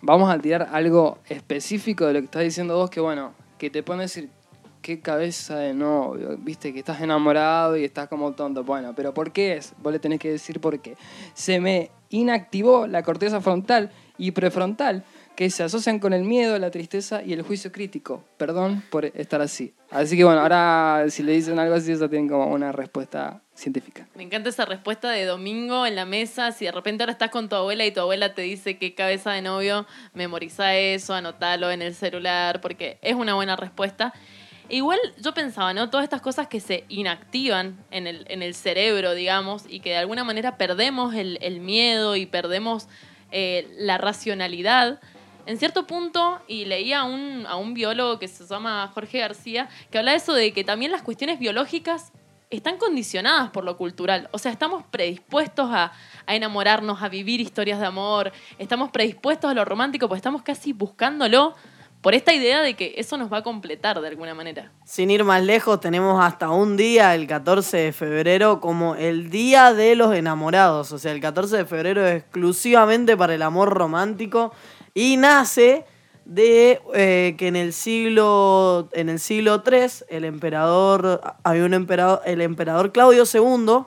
vamos 0.00 0.32
a 0.32 0.38
tirar 0.38 0.68
algo 0.72 1.18
específico 1.28 2.06
de 2.06 2.14
lo 2.14 2.18
que 2.20 2.24
estás 2.24 2.42
diciendo 2.42 2.76
vos, 2.76 2.90
que 2.90 3.00
bueno, 3.00 3.34
que 3.56 3.70
te 3.70 3.82
pone 3.82 4.00
a 4.00 4.02
decir, 4.02 4.28
qué 4.82 5.00
cabeza 5.00 5.56
de 5.56 5.72
novio, 5.72 6.36
viste, 6.38 6.72
que 6.72 6.80
estás 6.80 7.00
enamorado 7.00 7.76
y 7.76 7.84
estás 7.84 8.08
como 8.08 8.32
tonto. 8.32 8.64
Bueno, 8.64 8.92
pero 8.94 9.14
¿por 9.14 9.32
qué 9.32 9.56
es? 9.56 9.72
Vos 9.80 9.92
le 9.92 10.00
tenés 10.00 10.18
que 10.18 10.30
decir 10.30 10.60
por 10.60 10.80
qué. 10.80 10.96
Se 11.34 11.60
me 11.60 11.90
inactivó 12.10 12.86
la 12.86 13.02
corteza 13.02 13.40
frontal 13.40 13.90
y 14.18 14.32
prefrontal 14.32 15.04
que 15.36 15.50
se 15.50 15.62
asocian 15.62 15.98
con 15.98 16.12
el 16.12 16.24
miedo, 16.24 16.58
la 16.58 16.70
tristeza 16.70 17.22
y 17.22 17.32
el 17.32 17.42
juicio 17.42 17.72
crítico. 17.72 18.24
Perdón 18.36 18.82
por 18.90 19.06
estar 19.06 19.40
así. 19.40 19.74
Así 19.90 20.16
que 20.16 20.24
bueno, 20.24 20.40
ahora 20.40 21.06
si 21.08 21.22
le 21.22 21.32
dicen 21.32 21.58
algo 21.58 21.74
así, 21.74 21.92
eso 21.92 22.08
tienen 22.08 22.28
como 22.28 22.46
una 22.46 22.72
respuesta 22.72 23.42
científica. 23.54 24.06
Me 24.14 24.22
encanta 24.22 24.48
esa 24.48 24.64
respuesta 24.64 25.10
de 25.10 25.24
domingo 25.24 25.86
en 25.86 25.96
la 25.96 26.04
mesa. 26.04 26.52
Si 26.52 26.64
de 26.64 26.72
repente 26.72 27.02
ahora 27.02 27.12
estás 27.12 27.30
con 27.30 27.48
tu 27.48 27.56
abuela 27.56 27.84
y 27.86 27.92
tu 27.92 28.00
abuela 28.00 28.34
te 28.34 28.42
dice 28.42 28.78
qué 28.78 28.94
cabeza 28.94 29.32
de 29.32 29.42
novio, 29.42 29.86
memoriza 30.14 30.76
eso, 30.76 31.14
anotalo 31.14 31.70
en 31.70 31.82
el 31.82 31.94
celular, 31.94 32.60
porque 32.60 32.98
es 33.02 33.14
una 33.14 33.34
buena 33.34 33.56
respuesta. 33.56 34.12
Igual 34.68 34.98
yo 35.20 35.34
pensaba, 35.34 35.74
¿no? 35.74 35.90
Todas 35.90 36.04
estas 36.04 36.22
cosas 36.22 36.46
que 36.46 36.60
se 36.60 36.84
inactivan 36.88 37.76
en 37.90 38.06
el, 38.06 38.24
en 38.28 38.42
el 38.42 38.54
cerebro, 38.54 39.12
digamos, 39.12 39.64
y 39.68 39.80
que 39.80 39.90
de 39.90 39.96
alguna 39.96 40.24
manera 40.24 40.56
perdemos 40.56 41.14
el, 41.14 41.38
el 41.42 41.60
miedo 41.60 42.16
y 42.16 42.26
perdemos 42.26 42.88
eh, 43.32 43.66
la 43.78 43.98
racionalidad. 43.98 45.00
En 45.44 45.58
cierto 45.58 45.86
punto, 45.86 46.40
y 46.46 46.64
leía 46.66 47.00
a 47.00 47.04
un, 47.04 47.46
a 47.46 47.56
un 47.56 47.74
biólogo 47.74 48.18
que 48.18 48.28
se 48.28 48.46
llama 48.46 48.90
Jorge 48.94 49.18
García, 49.18 49.68
que 49.90 49.98
habla 49.98 50.12
de 50.12 50.18
eso 50.18 50.34
de 50.34 50.52
que 50.52 50.62
también 50.62 50.92
las 50.92 51.02
cuestiones 51.02 51.38
biológicas 51.38 52.12
están 52.50 52.76
condicionadas 52.76 53.50
por 53.50 53.64
lo 53.64 53.76
cultural. 53.76 54.28
O 54.32 54.38
sea, 54.38 54.52
estamos 54.52 54.84
predispuestos 54.90 55.70
a, 55.72 55.92
a, 56.26 56.34
enamorarnos, 56.36 57.02
a 57.02 57.08
vivir 57.08 57.40
historias 57.40 57.80
de 57.80 57.86
amor, 57.86 58.30
estamos 58.58 58.90
predispuestos 58.90 59.50
a 59.50 59.54
lo 59.54 59.64
romántico, 59.64 60.08
pues 60.08 60.18
estamos 60.18 60.42
casi 60.42 60.72
buscándolo 60.72 61.54
por 62.02 62.14
esta 62.14 62.34
idea 62.34 62.62
de 62.62 62.74
que 62.74 62.94
eso 62.96 63.16
nos 63.16 63.32
va 63.32 63.38
a 63.38 63.42
completar 63.42 64.00
de 64.00 64.08
alguna 64.08 64.34
manera. 64.34 64.72
Sin 64.84 65.10
ir 65.10 65.22
más 65.22 65.42
lejos, 65.42 65.80
tenemos 65.80 66.22
hasta 66.22 66.50
un 66.50 66.76
día, 66.76 67.14
el 67.14 67.28
14 67.28 67.76
de 67.76 67.92
febrero, 67.92 68.60
como 68.60 68.96
el 68.96 69.30
Día 69.30 69.72
de 69.72 69.94
los 69.94 70.12
Enamorados. 70.12 70.90
O 70.90 70.98
sea, 70.98 71.12
el 71.12 71.20
14 71.20 71.58
de 71.58 71.64
febrero 71.64 72.04
es 72.04 72.22
exclusivamente 72.22 73.16
para 73.16 73.34
el 73.34 73.42
amor 73.42 73.70
romántico 73.70 74.52
y 74.94 75.16
nace 75.16 75.84
de 76.24 76.80
eh, 76.94 77.34
que 77.36 77.48
en 77.48 77.56
el 77.56 77.72
siglo 77.72 78.88
en 78.92 79.08
el 79.08 79.18
siglo 79.18 79.62
III 79.66 80.06
el 80.08 80.24
emperador 80.24 81.20
un 81.44 81.74
emperador 81.74 82.20
el 82.24 82.40
emperador 82.40 82.92
Claudio 82.92 83.24
II 83.32 83.84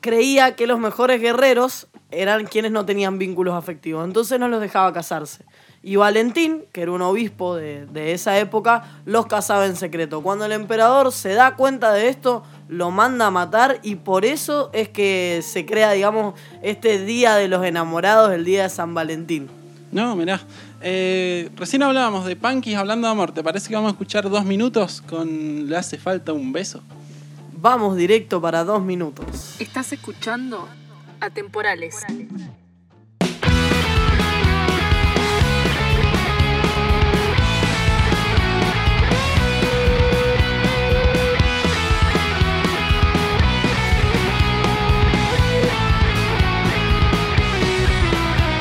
creía 0.00 0.54
que 0.56 0.66
los 0.66 0.78
mejores 0.78 1.20
guerreros 1.20 1.88
eran 2.10 2.44
quienes 2.46 2.70
no 2.70 2.84
tenían 2.84 3.18
vínculos 3.18 3.54
afectivos 3.54 4.04
entonces 4.04 4.38
no 4.38 4.48
los 4.48 4.60
dejaba 4.60 4.92
casarse 4.92 5.44
y 5.82 5.96
Valentín, 5.96 6.64
que 6.72 6.82
era 6.82 6.92
un 6.92 7.02
obispo 7.02 7.56
de, 7.56 7.86
de, 7.86 8.12
esa 8.12 8.38
época, 8.38 8.84
los 9.04 9.26
casaba 9.26 9.66
en 9.66 9.76
secreto. 9.76 10.22
Cuando 10.22 10.44
el 10.44 10.52
emperador 10.52 11.12
se 11.12 11.34
da 11.34 11.56
cuenta 11.56 11.92
de 11.92 12.08
esto, 12.08 12.44
lo 12.68 12.90
manda 12.90 13.26
a 13.26 13.30
matar 13.30 13.80
y 13.82 13.96
por 13.96 14.24
eso 14.24 14.70
es 14.72 14.88
que 14.88 15.40
se 15.42 15.66
crea, 15.66 15.90
digamos, 15.92 16.34
este 16.62 17.04
Día 17.04 17.34
de 17.34 17.48
los 17.48 17.64
Enamorados, 17.64 18.32
el 18.32 18.44
Día 18.44 18.62
de 18.64 18.68
San 18.68 18.94
Valentín. 18.94 19.48
No, 19.90 20.16
mirá. 20.16 20.40
Eh, 20.80 21.50
recién 21.56 21.82
hablábamos 21.82 22.24
de 22.24 22.34
punkis 22.34 22.76
hablando 22.76 23.06
de 23.06 23.12
amor. 23.12 23.32
¿Te 23.32 23.42
parece 23.42 23.68
que 23.68 23.74
vamos 23.74 23.90
a 23.90 23.92
escuchar 23.92 24.28
dos 24.28 24.44
minutos 24.44 25.02
con 25.02 25.68
Le 25.68 25.76
hace 25.76 25.98
falta 25.98 26.32
un 26.32 26.52
beso? 26.52 26.82
Vamos 27.52 27.96
directo 27.96 28.40
para 28.40 28.64
dos 28.64 28.82
minutos. 28.82 29.56
Estás 29.60 29.92
escuchando 29.92 30.68
Atemporales. 31.20 31.96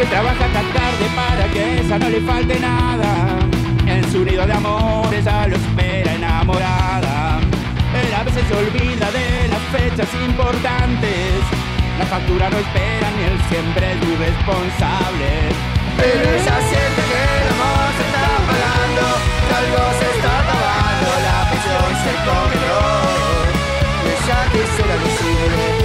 Que 0.01 0.07
trabaja 0.07 0.47
tan 0.47 0.67
tarde 0.73 1.05
para 1.15 1.47
que 1.53 1.79
esa 1.81 1.99
no 1.99 2.09
le 2.09 2.21
falte 2.21 2.59
nada. 2.59 3.37
En 3.85 4.03
su 4.11 4.25
nido 4.25 4.47
de 4.47 4.53
amor 4.53 5.13
ella 5.13 5.47
lo 5.47 5.55
espera 5.55 6.15
enamorada. 6.15 7.39
Él 8.01 8.11
a 8.19 8.23
veces 8.23 8.43
se 8.47 8.55
olvida 8.55 9.11
de 9.11 9.47
las 9.53 9.63
fechas 9.75 10.09
importantes. 10.25 11.29
La 11.99 12.05
factura 12.05 12.49
no 12.49 12.57
espera 12.57 13.07
ni 13.15 13.23
él 13.29 13.37
siempre 13.49 13.91
es 13.91 13.97
muy 14.03 14.15
responsable. 14.15 15.27
Pero 15.97 16.23
ella 16.37 16.57
siente 16.71 17.01
que 17.11 17.21
el 17.41 17.47
amor 17.55 17.87
se 17.97 18.03
está 18.09 18.23
apagando, 18.41 19.05
que 19.45 19.53
algo 19.61 19.81
se 19.99 20.07
está 20.15 20.31
acabando, 20.41 21.09
la 21.27 21.37
pasión 21.51 21.91
se 22.03 22.11
decirle, 25.05 25.80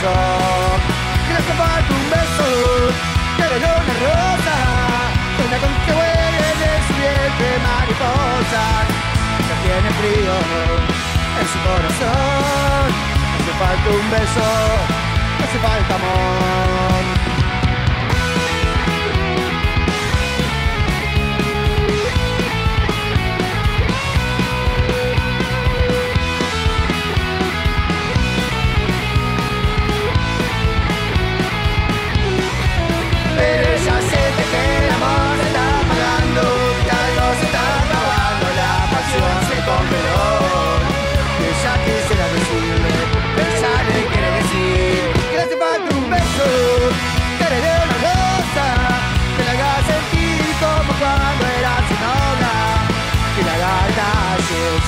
que 0.00 1.32
le 1.34 1.42
falta 1.58 1.92
un 1.92 2.10
beso 2.10 2.48
dio 3.58 3.70
una 3.82 3.94
rosa. 4.06 4.56
Sueña 5.36 5.58
con 5.58 5.72
que 5.84 5.92
vuelen 5.92 6.56
de 6.62 6.72
su 6.86 6.94
vientre 7.02 7.50
mariposas 7.66 8.86
que 9.46 9.54
tiene 9.64 9.90
frío 9.98 10.34
en 11.40 11.46
su 11.50 11.58
corazón. 11.66 12.88
Hace 13.38 13.52
falta 13.58 13.88
un 13.90 14.10
beso 14.10 15.08
hace 15.42 15.58
falta 15.58 15.94
amor 15.94 17.27
pasión 39.68 39.88
se 39.88 39.98
congeló. 39.98 40.28
Y 41.38 41.44
ella 41.52 41.74
quisiera 41.84 42.26
decirle, 42.36 42.92
ella 43.44 43.72
le 43.88 43.98
quiere 44.10 44.30
decir. 44.38 45.02
Que 45.28 45.36
le 45.36 45.42
hace 45.42 45.56
falta 45.56 45.88
un 45.94 46.10
beso, 46.10 46.48
que 47.38 47.46
le 47.52 47.58
dé 47.60 47.72
una 47.84 47.96
rosa, 48.06 48.66
que 49.36 49.42
le 49.44 49.50
haga 49.50 49.72
sentir 49.90 50.46
como 50.60 50.92
cuando 51.00 51.44
era 51.58 51.74
su 51.88 51.94
novia, 52.04 52.54
que 53.34 53.42
le 53.44 53.50
haga 53.50 53.74
detalles, 53.88 54.82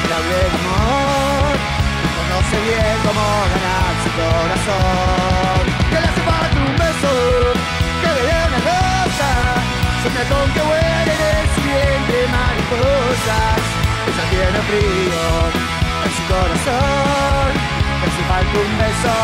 que 0.00 0.06
le 0.08 0.14
hable 0.14 0.36
de 0.42 0.58
amor, 0.58 1.54
que 2.00 2.08
conoce 2.18 2.56
bien 2.66 2.96
cómo 3.06 3.24
ganar 3.52 3.92
su 4.02 4.10
corazón, 4.18 5.64
frío 14.62 15.24
en 16.04 16.12
su 16.16 16.22
corazón 16.32 17.50
hace 18.04 18.22
falta 18.28 18.58
un 18.58 18.78
beso, 18.78 19.16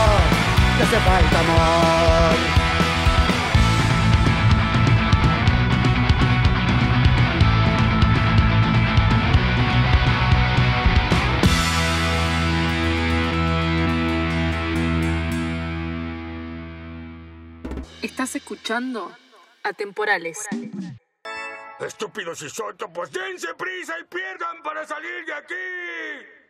le 0.78 0.84
hace 0.84 0.98
falta 1.00 1.40
amor 1.40 2.60
Estás 18.02 18.36
escuchando 18.36 19.10
Atemporales. 19.62 20.38
Estúpidos 21.80 22.42
isótopos, 22.42 23.10
dense 23.10 23.54
prisa 23.54 23.98
y 23.98 24.04
pierdan 24.04 24.62
para 24.62 24.86
salir 24.86 25.24
de 25.24 25.32
aquí. 25.32 25.54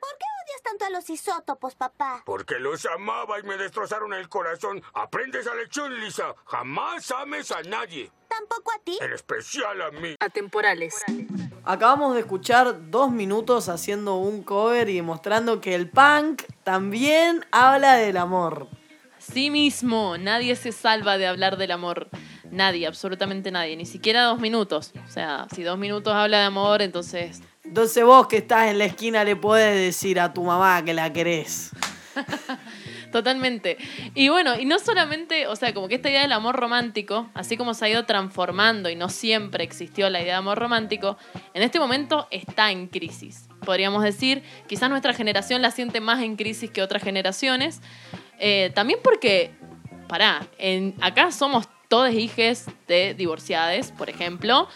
¿Por 0.00 0.10
qué 0.18 0.24
odias 0.42 0.62
tanto 0.64 0.84
a 0.86 0.90
los 0.90 1.08
isótopos, 1.08 1.76
papá? 1.76 2.22
Porque 2.26 2.58
los 2.58 2.84
amaba 2.86 3.38
y 3.38 3.44
me 3.44 3.56
destrozaron 3.56 4.12
el 4.12 4.28
corazón. 4.28 4.82
Aprende 4.92 5.38
esa 5.38 5.54
lección, 5.54 6.00
Lisa. 6.00 6.34
Jamás 6.46 7.12
ames 7.12 7.52
a 7.52 7.62
nadie. 7.62 8.10
¿Tampoco 8.28 8.72
a 8.72 8.82
ti? 8.82 8.98
En 9.00 9.12
especial 9.12 9.80
a 9.82 9.92
mí. 9.92 10.16
Atemporales. 10.18 10.96
Acabamos 11.64 12.14
de 12.14 12.20
escuchar 12.20 12.90
dos 12.90 13.12
minutos 13.12 13.68
haciendo 13.68 14.16
un 14.16 14.42
cover 14.42 14.88
y 14.88 15.00
mostrando 15.00 15.60
que 15.60 15.76
el 15.76 15.88
punk 15.88 16.42
también 16.64 17.46
habla 17.52 17.94
del 17.94 18.16
amor. 18.16 18.66
Sí 19.18 19.50
mismo, 19.50 20.18
nadie 20.18 20.56
se 20.56 20.72
salva 20.72 21.18
de 21.18 21.28
hablar 21.28 21.56
del 21.56 21.70
amor. 21.70 22.08
Nadie, 22.50 22.86
absolutamente 22.86 23.50
nadie, 23.50 23.76
ni 23.76 23.86
siquiera 23.86 24.24
dos 24.24 24.40
minutos. 24.40 24.92
O 25.06 25.10
sea, 25.10 25.46
si 25.54 25.62
dos 25.62 25.78
minutos 25.78 26.12
habla 26.12 26.40
de 26.40 26.44
amor, 26.44 26.82
entonces... 26.82 27.42
Entonces 27.64 28.04
vos 28.04 28.26
que 28.26 28.38
estás 28.38 28.68
en 28.68 28.78
la 28.78 28.86
esquina 28.86 29.22
le 29.22 29.36
podés 29.36 29.76
decir 29.76 30.18
a 30.18 30.32
tu 30.32 30.42
mamá 30.42 30.84
que 30.84 30.92
la 30.92 31.12
querés. 31.12 31.70
Totalmente. 33.12 33.76
Y 34.14 34.28
bueno, 34.28 34.58
y 34.58 34.64
no 34.64 34.78
solamente, 34.78 35.46
o 35.46 35.56
sea, 35.56 35.74
como 35.74 35.88
que 35.88 35.96
esta 35.96 36.08
idea 36.10 36.22
del 36.22 36.32
amor 36.32 36.56
romántico, 36.56 37.28
así 37.34 37.56
como 37.56 37.74
se 37.74 37.84
ha 37.84 37.88
ido 37.88 38.04
transformando 38.04 38.88
y 38.88 38.96
no 38.96 39.08
siempre 39.08 39.64
existió 39.64 40.08
la 40.10 40.20
idea 40.20 40.34
de 40.34 40.38
amor 40.38 40.58
romántico, 40.58 41.16
en 41.54 41.62
este 41.62 41.78
momento 41.78 42.28
está 42.30 42.70
en 42.70 42.86
crisis. 42.86 43.48
Podríamos 43.64 44.02
decir, 44.02 44.42
quizás 44.66 44.90
nuestra 44.90 45.12
generación 45.12 45.60
la 45.62 45.70
siente 45.70 46.00
más 46.00 46.22
en 46.22 46.36
crisis 46.36 46.70
que 46.70 46.82
otras 46.82 47.02
generaciones. 47.02 47.80
Eh, 48.38 48.70
también 48.74 49.00
porque, 49.02 49.52
pará, 50.08 50.46
en, 50.58 50.94
acá 51.00 51.32
somos 51.32 51.68
todos 51.90 52.12
hijes 52.14 52.66
de 52.86 53.14
divorciades, 53.14 53.90
por 53.90 54.08
ejemplo. 54.08 54.68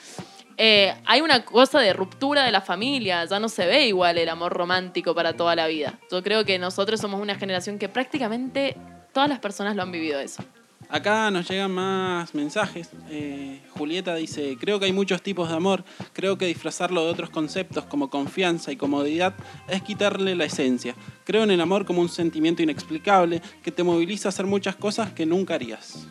Eh, 0.57 0.93
hay 1.07 1.21
una 1.21 1.45
cosa 1.45 1.79
de 1.79 1.93
ruptura 1.93 2.45
de 2.45 2.51
la 2.51 2.61
familia, 2.61 3.25
ya 3.25 3.39
no 3.39 3.49
se 3.49 3.67
ve 3.67 3.87
igual 3.87 4.19
el 4.19 4.29
amor 4.29 4.53
romántico 4.53 5.15
para 5.15 5.33
toda 5.33 5.55
la 5.55 5.69
vida. 5.69 5.99
Yo 6.11 6.25
creo 6.25 6.45
que 6.45 6.59
nosotros 6.59 7.01
somos 7.01 7.21
una 7.21 7.37
generación 7.37 7.79
que 7.79 7.89
prácticamente 7.89 8.77
todas 9.13 9.29
las 9.29 9.39
personas 9.39 9.77
lo 9.77 9.83
han 9.83 9.93
vivido 9.93 10.19
eso. 10.19 10.43
Acá 10.89 11.31
nos 11.31 11.49
llegan 11.49 11.71
más 11.71 12.35
mensajes. 12.35 12.91
Eh, 13.09 13.61
Julieta 13.71 14.17
dice, 14.17 14.57
creo 14.61 14.81
que 14.81 14.87
hay 14.87 14.93
muchos 14.93 15.23
tipos 15.23 15.49
de 15.49 15.55
amor. 15.55 15.85
Creo 16.13 16.37
que 16.37 16.47
disfrazarlo 16.47 17.05
de 17.05 17.13
otros 17.13 17.31
conceptos 17.31 17.85
como 17.85 18.11
confianza 18.11 18.73
y 18.73 18.77
comodidad 18.77 19.35
es 19.69 19.83
quitarle 19.83 20.35
la 20.35 20.47
esencia. 20.47 20.97
Creo 21.25 21.45
en 21.45 21.53
el 21.53 21.61
amor 21.61 21.85
como 21.85 22.01
un 22.01 22.09
sentimiento 22.09 22.63
inexplicable 22.63 23.41
que 23.63 23.71
te 23.71 23.85
moviliza 23.85 24.29
a 24.29 24.31
hacer 24.31 24.47
muchas 24.47 24.75
cosas 24.75 25.13
que 25.13 25.27
nunca 25.27 25.55
harías. 25.55 26.09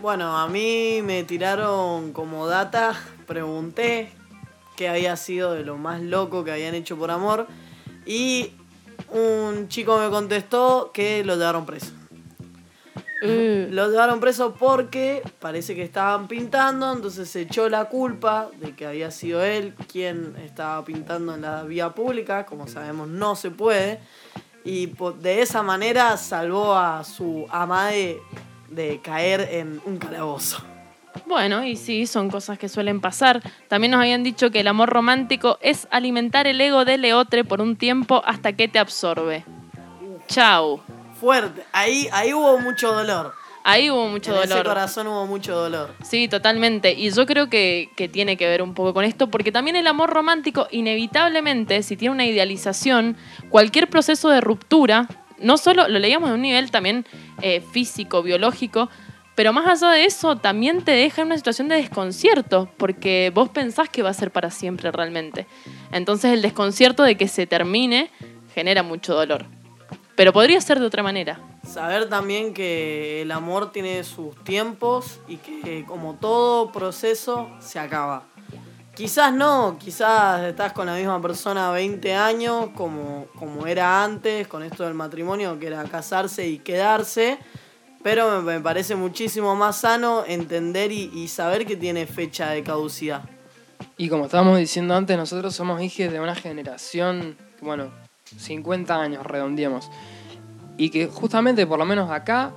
Bueno, 0.00 0.36
a 0.36 0.46
mí 0.46 1.00
me 1.02 1.24
tiraron 1.24 2.12
como 2.12 2.46
data, 2.46 2.94
pregunté 3.26 4.12
qué 4.76 4.90
había 4.90 5.16
sido 5.16 5.54
de 5.54 5.64
lo 5.64 5.78
más 5.78 6.02
loco 6.02 6.44
que 6.44 6.52
habían 6.52 6.74
hecho 6.74 6.98
por 6.98 7.10
amor 7.10 7.46
y 8.04 8.52
un 9.10 9.68
chico 9.68 9.98
me 9.98 10.10
contestó 10.10 10.90
que 10.92 11.24
lo 11.24 11.36
llevaron 11.36 11.64
preso. 11.64 11.92
Lo 13.22 13.88
llevaron 13.90 14.20
preso 14.20 14.54
porque 14.54 15.22
parece 15.40 15.74
que 15.74 15.82
estaban 15.82 16.28
pintando, 16.28 16.92
entonces 16.92 17.30
se 17.30 17.40
echó 17.40 17.68
la 17.70 17.86
culpa 17.86 18.50
de 18.60 18.76
que 18.76 18.86
había 18.86 19.10
sido 19.10 19.42
él 19.42 19.74
quien 19.90 20.36
estaba 20.44 20.84
pintando 20.84 21.34
en 21.34 21.40
la 21.40 21.64
vía 21.64 21.94
pública, 21.94 22.44
como 22.44 22.68
sabemos 22.68 23.08
no 23.08 23.34
se 23.34 23.50
puede, 23.50 24.00
y 24.62 24.92
de 25.20 25.40
esa 25.40 25.62
manera 25.62 26.16
salvó 26.18 26.74
a 26.74 27.02
su 27.02 27.46
amade 27.50 28.20
de 28.70 29.00
caer 29.00 29.48
en 29.52 29.80
un 29.84 29.98
calabozo. 29.98 30.62
Bueno, 31.24 31.64
y 31.64 31.76
sí, 31.76 32.06
son 32.06 32.30
cosas 32.30 32.58
que 32.58 32.68
suelen 32.68 33.00
pasar. 33.00 33.42
También 33.68 33.92
nos 33.92 34.00
habían 34.00 34.22
dicho 34.22 34.50
que 34.50 34.60
el 34.60 34.68
amor 34.68 34.90
romántico 34.90 35.58
es 35.60 35.88
alimentar 35.90 36.46
el 36.46 36.60
ego 36.60 36.84
del 36.84 37.02
leotre 37.02 37.44
por 37.44 37.60
un 37.60 37.76
tiempo 37.76 38.22
hasta 38.26 38.52
que 38.52 38.68
te 38.68 38.78
absorbe. 38.78 39.44
Chau. 40.28 40.80
Fuerte, 41.18 41.64
ahí, 41.72 42.08
ahí 42.12 42.34
hubo 42.34 42.58
mucho 42.58 42.92
dolor. 42.92 43.32
Ahí 43.64 43.90
hubo 43.90 44.06
mucho 44.06 44.30
en 44.32 44.44
ese 44.44 44.48
dolor. 44.50 44.66
corazón 44.66 45.08
hubo 45.08 45.26
mucho 45.26 45.56
dolor. 45.56 45.92
Sí, 46.04 46.28
totalmente. 46.28 46.92
Y 46.92 47.10
yo 47.10 47.26
creo 47.26 47.48
que, 47.48 47.90
que 47.96 48.08
tiene 48.08 48.36
que 48.36 48.46
ver 48.46 48.62
un 48.62 48.74
poco 48.74 48.94
con 48.94 49.04
esto, 49.04 49.28
porque 49.28 49.50
también 49.50 49.74
el 49.74 49.88
amor 49.88 50.10
romántico, 50.10 50.68
inevitablemente, 50.70 51.82
si 51.82 51.96
tiene 51.96 52.14
una 52.14 52.26
idealización, 52.26 53.16
cualquier 53.48 53.88
proceso 53.90 54.28
de 54.28 54.40
ruptura, 54.40 55.08
no 55.38 55.56
solo 55.56 55.88
lo 55.88 55.98
leíamos 55.98 56.30
de 56.30 56.34
un 56.34 56.42
nivel 56.42 56.70
también 56.70 57.06
eh, 57.42 57.60
físico, 57.60 58.22
biológico, 58.22 58.88
pero 59.36 59.52
más 59.52 59.66
allá 59.82 59.92
de 59.92 60.06
eso, 60.06 60.36
también 60.36 60.82
te 60.82 60.92
deja 60.92 61.20
en 61.20 61.26
una 61.26 61.36
situación 61.36 61.68
de 61.68 61.76
desconcierto, 61.76 62.70
porque 62.78 63.30
vos 63.34 63.50
pensás 63.50 63.90
que 63.90 64.02
va 64.02 64.08
a 64.08 64.14
ser 64.14 64.30
para 64.30 64.50
siempre 64.50 64.90
realmente. 64.90 65.46
Entonces 65.92 66.32
el 66.32 66.40
desconcierto 66.40 67.02
de 67.02 67.16
que 67.16 67.28
se 67.28 67.46
termine 67.46 68.10
genera 68.54 68.82
mucho 68.82 69.14
dolor. 69.14 69.44
Pero 70.14 70.32
podría 70.32 70.58
ser 70.62 70.80
de 70.80 70.86
otra 70.86 71.02
manera. 71.02 71.38
Saber 71.68 72.08
también 72.08 72.54
que 72.54 73.20
el 73.20 73.30
amor 73.30 73.72
tiene 73.72 74.02
sus 74.04 74.34
tiempos 74.42 75.20
y 75.28 75.36
que 75.36 75.84
como 75.84 76.14
todo 76.14 76.72
proceso 76.72 77.50
se 77.60 77.78
acaba. 77.78 78.24
Quizás 78.96 79.30
no, 79.30 79.76
quizás 79.78 80.42
estás 80.44 80.72
con 80.72 80.86
la 80.86 80.94
misma 80.94 81.20
persona 81.20 81.70
20 81.70 82.14
años 82.14 82.70
como, 82.74 83.26
como 83.38 83.66
era 83.66 84.02
antes, 84.02 84.48
con 84.48 84.62
esto 84.62 84.84
del 84.84 84.94
matrimonio, 84.94 85.58
que 85.58 85.66
era 85.66 85.84
casarse 85.84 86.48
y 86.48 86.60
quedarse, 86.60 87.36
pero 88.02 88.40
me, 88.40 88.58
parece 88.58 88.96
muchísimo 88.96 89.54
más 89.54 89.76
sano 89.76 90.24
entender 90.26 90.92
y, 90.92 91.28
saber 91.28 91.66
que 91.66 91.76
tiene 91.76 92.06
fecha 92.06 92.48
de 92.52 92.62
caducidad. 92.62 93.20
Y 93.98 94.08
como 94.08 94.24
estábamos 94.24 94.56
diciendo 94.56 94.94
antes, 94.96 95.14
nosotros 95.14 95.54
somos 95.54 95.82
hijos 95.82 96.10
de 96.10 96.18
una 96.18 96.34
generación, 96.34 97.36
bueno, 97.60 97.90
50 98.38 98.98
años 98.98 99.26
redondeamos. 99.26 99.90
Y 100.78 100.88
que 100.88 101.06
justamente, 101.08 101.66
por 101.66 101.78
lo 101.78 101.84
menos 101.84 102.10
acá, 102.10 102.52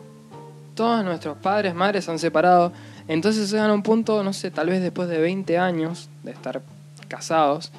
todos 0.73 1.04
nuestros 1.04 1.38
padres, 1.39 1.75
madres 1.75 2.08
han 2.08 2.17
separado. 2.17 2.71
Entonces 3.10 3.50
llegan 3.50 3.72
a 3.72 3.74
un 3.74 3.82
punto, 3.82 4.24
no 4.24 4.34
sé, 4.34 4.52
tal 4.52 4.69
vez 4.69 4.84
después 4.84 5.10
de 5.10 5.17
20 5.17 5.58
años 5.58 6.10
de 6.24 6.30
estar 6.30 6.62
casados, 7.08 7.72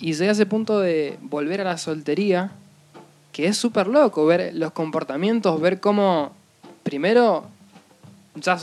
y 0.00 0.14
llega 0.14 0.32
ese 0.32 0.46
punto 0.46 0.80
de 0.80 1.18
volver 1.20 1.60
a 1.60 1.64
la 1.64 1.76
soltería, 1.76 2.52
que 3.32 3.48
es 3.48 3.58
súper 3.58 3.86
loco 3.86 4.24
ver 4.24 4.54
los 4.54 4.72
comportamientos, 4.72 5.60
ver 5.60 5.78
cómo, 5.78 6.32
primero, 6.82 7.44
ya 8.34 8.58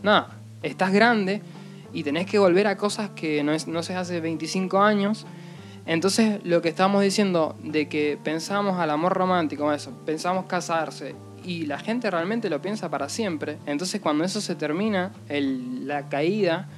nada, 0.00 0.28
estás 0.62 0.92
grande 0.92 1.42
y 1.92 2.04
tenés 2.04 2.26
que 2.26 2.38
volver 2.38 2.68
a 2.68 2.76
cosas 2.76 3.10
que 3.10 3.42
no, 3.42 3.52
es, 3.52 3.66
no 3.66 3.82
se 3.82 3.96
hace 3.96 4.20
25 4.20 4.78
años. 4.78 5.26
Entonces, 5.86 6.38
lo 6.44 6.62
que 6.62 6.68
estábamos 6.68 7.02
diciendo 7.02 7.56
de 7.64 7.88
que 7.88 8.16
pensamos 8.22 8.78
al 8.78 8.90
amor 8.90 9.14
romántico, 9.14 9.72
eso, 9.72 9.90
pensamos 10.06 10.46
casarse 10.46 11.16
y 11.46 11.64
la 11.64 11.78
gente 11.78 12.10
realmente 12.10 12.50
lo 12.50 12.60
piensa 12.60 12.90
para 12.90 13.08
siempre. 13.08 13.58
Entonces, 13.66 14.00
cuando 14.00 14.24
eso 14.24 14.40
se 14.40 14.56
termina, 14.56 15.12
la 15.28 16.08
caída 16.08 16.68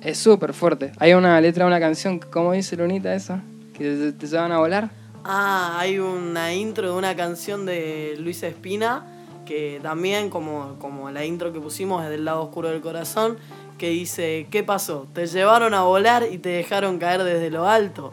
es 0.00 0.16
súper 0.16 0.54
fuerte. 0.54 0.92
Hay 0.98 1.12
una 1.14 1.40
letra 1.40 1.64
de 1.64 1.68
una 1.68 1.80
canción, 1.80 2.20
¿cómo 2.20 2.52
dice 2.52 2.76
Lunita 2.76 3.14
esa? 3.14 3.42
Que 3.72 3.84
te, 3.84 4.12
te 4.12 4.26
llevan 4.28 4.52
a 4.52 4.58
volar. 4.58 4.90
Ah, 5.24 5.76
hay 5.80 5.98
una 5.98 6.54
intro 6.54 6.92
de 6.92 6.94
una 6.96 7.16
canción 7.16 7.66
de 7.66 8.14
Luis 8.20 8.42
Espina, 8.44 9.04
que 9.44 9.80
también, 9.82 10.30
como, 10.30 10.76
como 10.78 11.10
la 11.10 11.24
intro 11.24 11.52
que 11.52 11.60
pusimos, 11.60 12.04
es 12.04 12.10
del 12.10 12.24
lado 12.24 12.42
oscuro 12.42 12.68
del 12.68 12.80
corazón, 12.80 13.38
que 13.76 13.90
dice, 13.90 14.46
¿qué 14.50 14.62
pasó? 14.62 15.08
Te 15.12 15.26
llevaron 15.26 15.74
a 15.74 15.82
volar 15.82 16.28
y 16.30 16.38
te 16.38 16.50
dejaron 16.50 16.98
caer 16.98 17.24
desde 17.24 17.50
lo 17.50 17.68
alto. 17.68 18.12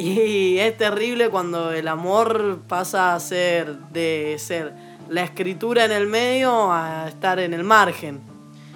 Y 0.04 0.58
es 0.58 0.76
terrible 0.78 1.28
cuando 1.28 1.72
el 1.72 1.86
amor 1.86 2.62
pasa 2.66 3.14
a 3.14 3.20
ser 3.20 3.76
de 3.90 4.36
ser 4.38 4.72
la 5.10 5.22
escritura 5.22 5.84
en 5.84 5.92
el 5.92 6.06
medio 6.06 6.72
a 6.72 7.08
estar 7.08 7.38
en 7.38 7.52
el 7.52 7.64
margen. 7.64 8.20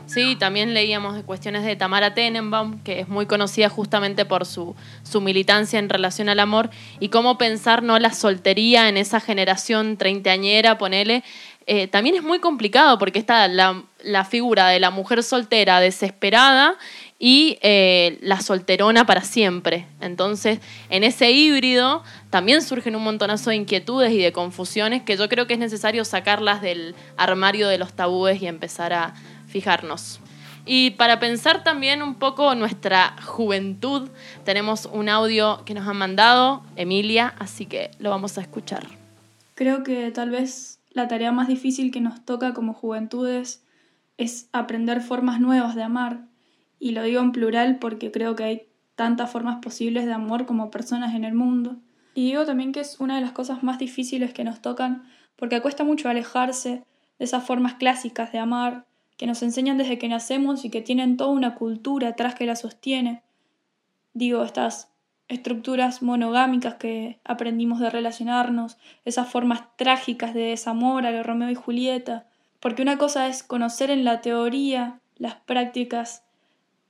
Sí, 0.06 0.36
también 0.36 0.74
leíamos 0.74 1.14
de 1.14 1.22
cuestiones 1.22 1.64
de 1.64 1.76
Tamara 1.76 2.12
Tenenbaum, 2.12 2.82
que 2.82 3.00
es 3.00 3.08
muy 3.08 3.24
conocida 3.24 3.70
justamente 3.70 4.26
por 4.26 4.44
su, 4.44 4.76
su 5.02 5.22
militancia 5.22 5.78
en 5.78 5.88
relación 5.88 6.28
al 6.28 6.40
amor, 6.40 6.68
y 7.00 7.08
cómo 7.08 7.38
pensar 7.38 7.82
no 7.82 7.98
la 7.98 8.12
soltería 8.12 8.90
en 8.90 8.98
esa 8.98 9.18
generación 9.18 9.96
treintañera, 9.96 10.76
ponele, 10.76 11.24
eh, 11.66 11.88
también 11.88 12.16
es 12.16 12.22
muy 12.22 12.40
complicado 12.40 12.98
porque 12.98 13.18
está 13.18 13.48
la, 13.48 13.82
la 14.02 14.24
figura 14.26 14.68
de 14.68 14.80
la 14.80 14.90
mujer 14.90 15.22
soltera 15.22 15.80
desesperada 15.80 16.76
y 17.18 17.58
eh, 17.62 18.18
la 18.22 18.40
solterona 18.40 19.06
para 19.06 19.22
siempre. 19.22 19.86
Entonces, 20.00 20.60
en 20.90 21.04
ese 21.04 21.30
híbrido 21.30 22.02
también 22.30 22.62
surgen 22.62 22.96
un 22.96 23.04
montonazo 23.04 23.50
de 23.50 23.56
inquietudes 23.56 24.12
y 24.12 24.18
de 24.18 24.32
confusiones 24.32 25.02
que 25.02 25.16
yo 25.16 25.28
creo 25.28 25.46
que 25.46 25.54
es 25.54 25.60
necesario 25.60 26.04
sacarlas 26.04 26.60
del 26.60 26.94
armario 27.16 27.68
de 27.68 27.78
los 27.78 27.92
tabúes 27.92 28.42
y 28.42 28.46
empezar 28.46 28.92
a 28.92 29.14
fijarnos. 29.46 30.20
Y 30.66 30.92
para 30.92 31.20
pensar 31.20 31.62
también 31.62 32.02
un 32.02 32.14
poco 32.14 32.54
nuestra 32.54 33.16
juventud, 33.22 34.08
tenemos 34.44 34.86
un 34.86 35.08
audio 35.08 35.62
que 35.64 35.74
nos 35.74 35.86
han 35.86 35.98
mandado 35.98 36.62
Emilia, 36.76 37.34
así 37.38 37.66
que 37.66 37.90
lo 37.98 38.10
vamos 38.10 38.38
a 38.38 38.40
escuchar. 38.40 38.86
Creo 39.54 39.84
que 39.84 40.10
tal 40.10 40.30
vez 40.30 40.80
la 40.90 41.06
tarea 41.06 41.32
más 41.32 41.48
difícil 41.48 41.92
que 41.92 42.00
nos 42.00 42.24
toca 42.24 42.54
como 42.54 42.72
juventudes 42.72 43.62
es 44.16 44.48
aprender 44.52 45.00
formas 45.02 45.38
nuevas 45.38 45.74
de 45.74 45.82
amar. 45.82 46.22
Y 46.78 46.92
lo 46.92 47.02
digo 47.02 47.20
en 47.20 47.32
plural 47.32 47.78
porque 47.78 48.10
creo 48.10 48.36
que 48.36 48.44
hay 48.44 48.66
tantas 48.94 49.30
formas 49.30 49.60
posibles 49.62 50.06
de 50.06 50.12
amor 50.12 50.46
como 50.46 50.70
personas 50.70 51.14
en 51.14 51.24
el 51.24 51.34
mundo. 51.34 51.76
Y 52.14 52.26
digo 52.26 52.44
también 52.44 52.72
que 52.72 52.80
es 52.80 53.00
una 53.00 53.16
de 53.16 53.22
las 53.22 53.32
cosas 53.32 53.62
más 53.62 53.78
difíciles 53.78 54.32
que 54.32 54.44
nos 54.44 54.60
tocan 54.62 55.04
porque 55.36 55.60
cuesta 55.60 55.84
mucho 55.84 56.08
alejarse 56.08 56.84
de 57.18 57.24
esas 57.24 57.44
formas 57.44 57.74
clásicas 57.74 58.32
de 58.32 58.38
amar 58.38 58.86
que 59.16 59.26
nos 59.26 59.42
enseñan 59.42 59.78
desde 59.78 59.98
que 59.98 60.08
nacemos 60.08 60.64
y 60.64 60.70
que 60.70 60.82
tienen 60.82 61.16
toda 61.16 61.30
una 61.30 61.54
cultura 61.54 62.08
atrás 62.08 62.34
que 62.34 62.46
la 62.46 62.56
sostiene. 62.56 63.22
Digo, 64.12 64.42
estas 64.44 64.92
estructuras 65.28 66.02
monogámicas 66.02 66.74
que 66.74 67.20
aprendimos 67.24 67.80
de 67.80 67.90
relacionarnos, 67.90 68.76
esas 69.04 69.28
formas 69.28 69.76
trágicas 69.76 70.34
de 70.34 70.42
desamor 70.42 71.06
a 71.06 71.10
lo 71.10 71.22
Romeo 71.22 71.50
y 71.50 71.54
Julieta, 71.54 72.26
porque 72.60 72.82
una 72.82 72.98
cosa 72.98 73.28
es 73.28 73.42
conocer 73.42 73.90
en 73.90 74.04
la 74.04 74.20
teoría 74.20 75.00
las 75.16 75.36
prácticas 75.36 76.23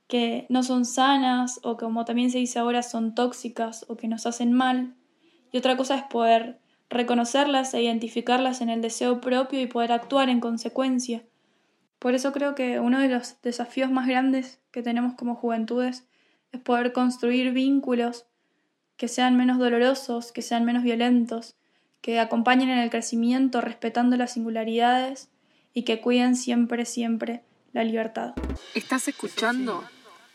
que 0.07 0.45
no 0.49 0.63
son 0.63 0.85
sanas 0.85 1.59
o 1.63 1.77
como 1.77 2.05
también 2.05 2.31
se 2.31 2.37
dice 2.37 2.59
ahora 2.59 2.83
son 2.83 3.15
tóxicas 3.15 3.85
o 3.87 3.97
que 3.97 4.07
nos 4.07 4.25
hacen 4.25 4.53
mal, 4.53 4.95
y 5.51 5.57
otra 5.57 5.77
cosa 5.77 5.95
es 5.95 6.03
poder 6.03 6.59
reconocerlas 6.89 7.73
e 7.73 7.81
identificarlas 7.81 8.61
en 8.61 8.69
el 8.69 8.81
deseo 8.81 9.21
propio 9.21 9.61
y 9.61 9.67
poder 9.67 9.91
actuar 9.91 10.29
en 10.29 10.39
consecuencia. 10.39 11.23
Por 11.99 12.13
eso 12.13 12.31
creo 12.31 12.55
que 12.55 12.79
uno 12.79 12.99
de 12.99 13.07
los 13.07 13.41
desafíos 13.41 13.89
más 13.89 14.07
grandes 14.07 14.59
que 14.71 14.83
tenemos 14.83 15.15
como 15.15 15.35
juventudes 15.35 16.07
es 16.51 16.59
poder 16.61 16.93
construir 16.93 17.51
vínculos 17.51 18.25
que 18.97 19.07
sean 19.07 19.35
menos 19.35 19.57
dolorosos, 19.57 20.31
que 20.31 20.41
sean 20.41 20.65
menos 20.65 20.83
violentos, 20.83 21.55
que 22.01 22.19
acompañen 22.19 22.69
en 22.69 22.77
el 22.77 22.89
crecimiento 22.89 23.61
respetando 23.61 24.15
las 24.15 24.33
singularidades 24.33 25.29
y 25.73 25.83
que 25.83 26.01
cuiden 26.01 26.35
siempre, 26.35 26.85
siempre 26.85 27.43
la 27.73 27.83
libertad. 27.83 28.35
Estás 28.73 29.07
escuchando 29.07 29.83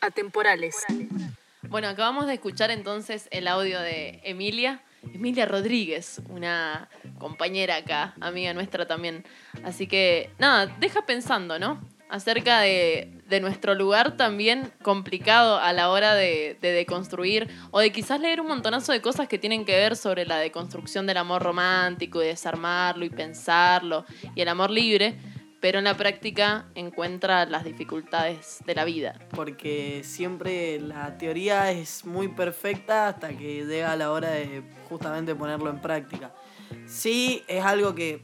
Atemporales. 0.00 0.76
Bueno, 1.68 1.88
acabamos 1.88 2.26
de 2.26 2.34
escuchar 2.34 2.70
entonces 2.70 3.28
el 3.30 3.46
audio 3.46 3.80
de 3.80 4.20
Emilia. 4.24 4.82
Emilia 5.14 5.44
Rodríguez, 5.44 6.20
una 6.28 6.88
compañera 7.18 7.76
acá, 7.76 8.14
amiga 8.20 8.54
nuestra 8.54 8.86
también. 8.86 9.24
Así 9.62 9.86
que, 9.86 10.30
nada, 10.38 10.74
deja 10.80 11.04
pensando, 11.06 11.58
¿no? 11.58 11.80
Acerca 12.08 12.60
de, 12.60 13.22
nuestro 13.40 13.74
lugar 13.74 14.16
también 14.16 14.72
complicado 14.82 15.58
a 15.58 15.72
la 15.72 15.90
hora 15.90 16.14
de, 16.14 16.56
de 16.60 16.72
deconstruir 16.72 17.48
o 17.70 17.78
de 17.78 17.92
quizás 17.92 18.20
leer 18.20 18.40
un 18.40 18.48
montonazo 18.48 18.92
de 18.92 19.00
cosas 19.00 19.28
que 19.28 19.38
tienen 19.38 19.64
que 19.64 19.76
ver 19.76 19.96
sobre 19.96 20.26
la 20.26 20.38
deconstrucción 20.38 21.06
del 21.06 21.18
amor 21.18 21.42
romántico 21.42 22.20
y 22.22 22.26
desarmarlo 22.26 23.04
y 23.04 23.10
pensarlo 23.10 24.04
y 24.34 24.40
el 24.40 24.48
amor 24.48 24.70
libre 24.70 25.16
pero 25.61 25.79
en 25.79 25.85
la 25.85 25.96
práctica 25.96 26.66
encuentra 26.75 27.44
las 27.44 27.64
dificultades 27.64 28.59
de 28.64 28.75
la 28.75 28.85
vida. 28.85 29.18
Porque 29.35 30.01
siempre 30.05 30.81
la 30.81 31.18
teoría 31.18 31.70
es 31.70 32.05
muy 32.05 32.29
perfecta 32.29 33.09
hasta 33.09 33.29
que 33.29 33.66
llega 33.66 33.94
la 33.96 34.11
hora 34.11 34.31
de 34.31 34.62
justamente 34.88 35.35
ponerlo 35.35 35.70
en 35.70 35.81
práctica. 35.81 36.33
Sí, 36.87 37.42
es 37.46 37.64
algo 37.64 37.94
que 37.94 38.23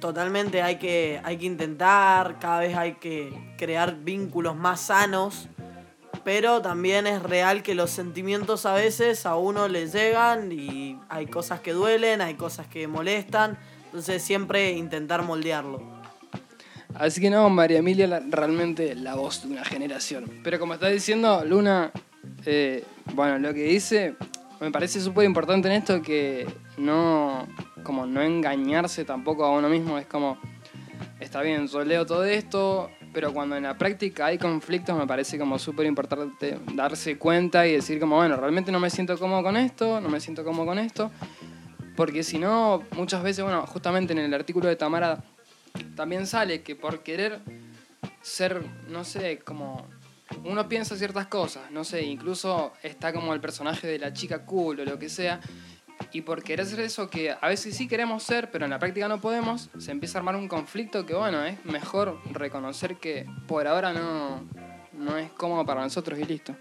totalmente 0.00 0.62
hay 0.62 0.76
que, 0.76 1.20
hay 1.24 1.38
que 1.38 1.46
intentar, 1.46 2.38
cada 2.38 2.60
vez 2.60 2.76
hay 2.76 2.94
que 2.94 3.32
crear 3.56 3.96
vínculos 3.96 4.54
más 4.54 4.80
sanos, 4.80 5.48
pero 6.24 6.62
también 6.62 7.06
es 7.06 7.22
real 7.22 7.62
que 7.62 7.74
los 7.74 7.90
sentimientos 7.90 8.64
a 8.66 8.74
veces 8.74 9.26
a 9.26 9.36
uno 9.36 9.66
le 9.66 9.88
llegan 9.88 10.52
y 10.52 10.98
hay 11.08 11.26
cosas 11.26 11.60
que 11.60 11.72
duelen, 11.72 12.20
hay 12.20 12.34
cosas 12.34 12.66
que 12.66 12.86
molestan, 12.86 13.58
entonces 13.86 14.22
siempre 14.22 14.72
intentar 14.72 15.22
moldearlo. 15.22 16.03
Así 16.94 17.20
que 17.20 17.30
no, 17.30 17.48
María 17.50 17.78
Emilia 17.78 18.06
la- 18.06 18.20
realmente 18.20 18.94
la 18.94 19.14
voz 19.16 19.42
de 19.42 19.52
una 19.52 19.64
generación. 19.64 20.40
Pero 20.42 20.58
como 20.58 20.74
está 20.74 20.88
diciendo 20.88 21.44
Luna, 21.44 21.90
eh, 22.46 22.84
bueno, 23.14 23.38
lo 23.38 23.52
que 23.52 23.64
dice 23.64 24.14
me 24.60 24.70
parece 24.70 25.00
súper 25.00 25.24
importante 25.24 25.68
en 25.68 25.74
esto 25.74 26.00
que 26.00 26.46
no, 26.78 27.46
como 27.82 28.06
no 28.06 28.22
engañarse 28.22 29.04
tampoco 29.04 29.44
a 29.44 29.50
uno 29.50 29.68
mismo. 29.68 29.98
Es 29.98 30.06
como, 30.06 30.38
está 31.20 31.42
bien, 31.42 31.66
yo 31.66 31.84
leo 31.84 32.06
todo 32.06 32.24
esto, 32.24 32.90
pero 33.12 33.32
cuando 33.34 33.56
en 33.56 33.64
la 33.64 33.76
práctica 33.76 34.26
hay 34.26 34.38
conflictos 34.38 34.96
me 34.96 35.06
parece 35.06 35.38
como 35.38 35.58
súper 35.58 35.86
importante 35.86 36.58
darse 36.74 37.18
cuenta 37.18 37.66
y 37.66 37.72
decir 37.72 37.98
como, 38.00 38.16
bueno, 38.16 38.36
realmente 38.36 38.72
no 38.72 38.80
me 38.80 38.88
siento 38.88 39.18
cómodo 39.18 39.42
con 39.42 39.56
esto, 39.56 40.00
no 40.00 40.08
me 40.08 40.20
siento 40.20 40.44
cómodo 40.44 40.66
con 40.66 40.78
esto. 40.78 41.10
Porque 41.96 42.22
si 42.22 42.38
no, 42.38 42.82
muchas 42.92 43.22
veces, 43.22 43.44
bueno, 43.44 43.66
justamente 43.66 44.12
en 44.12 44.18
el 44.20 44.34
artículo 44.34 44.68
de 44.68 44.76
Tamara 44.76 45.22
también 45.94 46.26
sale 46.26 46.62
que 46.62 46.76
por 46.76 47.02
querer 47.02 47.40
ser, 48.20 48.64
no 48.88 49.04
sé, 49.04 49.38
como 49.38 49.88
uno 50.44 50.68
piensa 50.68 50.96
ciertas 50.96 51.26
cosas, 51.26 51.70
no 51.70 51.84
sé, 51.84 52.02
incluso 52.02 52.72
está 52.82 53.12
como 53.12 53.34
el 53.34 53.40
personaje 53.40 53.86
de 53.86 53.98
la 53.98 54.12
chica 54.12 54.44
cool 54.44 54.80
o 54.80 54.84
lo 54.84 54.98
que 54.98 55.08
sea, 55.08 55.40
y 56.12 56.22
por 56.22 56.42
querer 56.42 56.66
ser 56.66 56.80
eso 56.80 57.08
que 57.08 57.30
a 57.30 57.48
veces 57.48 57.76
sí 57.76 57.86
queremos 57.86 58.22
ser, 58.22 58.50
pero 58.50 58.64
en 58.64 58.70
la 58.70 58.78
práctica 58.78 59.08
no 59.08 59.20
podemos, 59.20 59.70
se 59.78 59.92
empieza 59.92 60.18
a 60.18 60.20
armar 60.20 60.36
un 60.36 60.48
conflicto 60.48 61.06
que 61.06 61.14
bueno, 61.14 61.44
es 61.44 61.64
mejor 61.64 62.20
reconocer 62.32 62.96
que 62.96 63.26
por 63.46 63.66
ahora 63.66 63.92
no, 63.92 64.48
no 64.92 65.16
es 65.16 65.30
cómodo 65.32 65.64
para 65.64 65.82
nosotros 65.82 66.18
y 66.18 66.24
listo. 66.24 66.56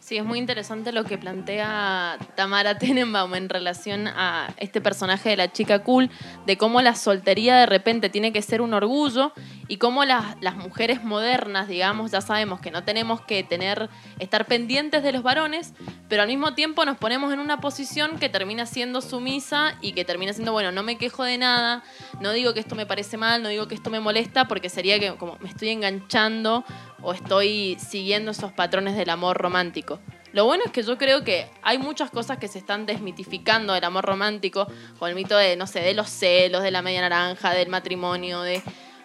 Sí, 0.00 0.18
es 0.18 0.24
muy 0.24 0.38
interesante 0.38 0.92
lo 0.92 1.04
que 1.04 1.16
plantea 1.16 2.18
Tamara 2.34 2.78
Tenenbaum 2.78 3.34
en 3.34 3.48
relación 3.48 4.06
a 4.06 4.52
este 4.58 4.80
personaje 4.80 5.30
de 5.30 5.36
la 5.36 5.50
chica 5.50 5.82
cool, 5.82 6.10
de 6.46 6.58
cómo 6.58 6.82
la 6.82 6.94
soltería 6.94 7.56
de 7.56 7.66
repente 7.66 8.10
tiene 8.10 8.32
que 8.32 8.42
ser 8.42 8.60
un 8.60 8.74
orgullo 8.74 9.32
y 9.66 9.78
cómo 9.78 10.04
las, 10.04 10.36
las 10.42 10.56
mujeres 10.56 11.04
modernas, 11.04 11.68
digamos, 11.68 12.10
ya 12.10 12.20
sabemos 12.20 12.60
que 12.60 12.70
no 12.70 12.84
tenemos 12.84 13.22
que 13.22 13.42
tener, 13.42 13.88
estar 14.18 14.46
pendientes 14.46 15.02
de 15.02 15.12
los 15.12 15.22
varones, 15.22 15.72
pero 16.08 16.22
al 16.22 16.28
mismo 16.28 16.54
tiempo 16.54 16.84
nos 16.84 16.98
ponemos 16.98 17.32
en 17.32 17.38
una 17.38 17.60
posición 17.60 18.18
que 18.18 18.28
termina 18.28 18.66
siendo 18.66 19.00
sumisa 19.00 19.74
y 19.80 19.92
que 19.92 20.04
termina 20.04 20.32
siendo, 20.32 20.52
bueno, 20.52 20.70
no 20.70 20.82
me 20.82 20.96
quejo 20.96 21.24
de 21.24 21.38
nada, 21.38 21.82
no 22.20 22.32
digo 22.32 22.52
que 22.52 22.60
esto 22.60 22.74
me 22.74 22.86
parece 22.86 23.16
mal, 23.16 23.42
no 23.42 23.48
digo 23.48 23.68
que 23.68 23.74
esto 23.74 23.90
me 23.90 24.00
molesta, 24.00 24.48
porque 24.48 24.68
sería 24.68 24.98
que 24.98 25.14
como 25.16 25.38
me 25.40 25.48
estoy 25.48 25.70
enganchando 25.70 26.64
o 27.02 27.12
estoy 27.12 27.76
siguiendo 27.78 28.30
esos 28.30 28.52
patrones 28.52 28.96
del 28.96 29.10
amor 29.10 29.36
romántico. 29.36 30.00
Lo 30.32 30.44
bueno 30.44 30.64
es 30.66 30.72
que 30.72 30.82
yo 30.82 30.98
creo 30.98 31.24
que 31.24 31.46
hay 31.62 31.78
muchas 31.78 32.10
cosas 32.10 32.38
que 32.38 32.48
se 32.48 32.58
están 32.58 32.84
desmitificando 32.84 33.72
del 33.72 33.84
amor 33.84 34.04
romántico, 34.04 34.66
con 34.98 35.08
el 35.08 35.14
mito 35.14 35.36
de, 35.36 35.56
no 35.56 35.66
sé, 35.66 35.80
de 35.80 35.94
los 35.94 36.10
celos, 36.10 36.62
de 36.62 36.70
la 36.70 36.82
media 36.82 37.00
naranja, 37.00 37.52
del 37.52 37.68
matrimonio, 37.68 38.42
de... 38.42 38.62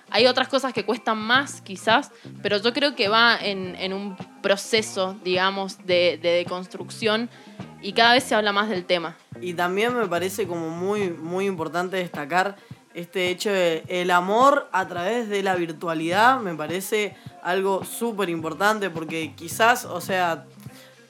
Hay 0.09 0.27
otras 0.27 0.47
cosas 0.47 0.73
que 0.73 0.85
cuestan 0.85 1.17
más, 1.17 1.61
quizás, 1.61 2.11
pero 2.43 2.57
yo 2.57 2.71
creo 2.71 2.93
que 2.93 3.07
va 3.07 3.35
en, 3.41 3.93
un 3.93 4.15
proceso, 4.43 5.17
digamos, 5.23 5.87
de, 5.87 6.19
de 6.21 6.29
deconstrucción 6.29 7.31
y 7.81 7.93
cada 7.93 8.13
vez 8.13 8.23
se 8.23 8.35
habla 8.35 8.51
más 8.51 8.69
del 8.69 8.85
tema. 8.85 9.17
Y 9.41 9.55
también 9.55 9.97
me 9.97 10.05
parece 10.07 10.45
como 10.45 10.69
muy, 10.69 11.09
muy 11.09 11.45
importante 11.47 11.97
destacar 11.97 12.57
este 12.93 13.29
hecho 13.29 13.51
de 13.51 13.83
el 13.87 14.11
amor 14.11 14.69
a 14.71 14.87
través 14.87 15.29
de 15.29 15.41
la 15.41 15.55
virtualidad, 15.55 16.39
me 16.39 16.53
parece 16.53 17.15
algo 17.43 17.83
súper 17.83 18.29
importante 18.29 18.89
porque 18.89 19.33
quizás, 19.35 19.85
o 19.85 20.01
sea, 20.01 20.45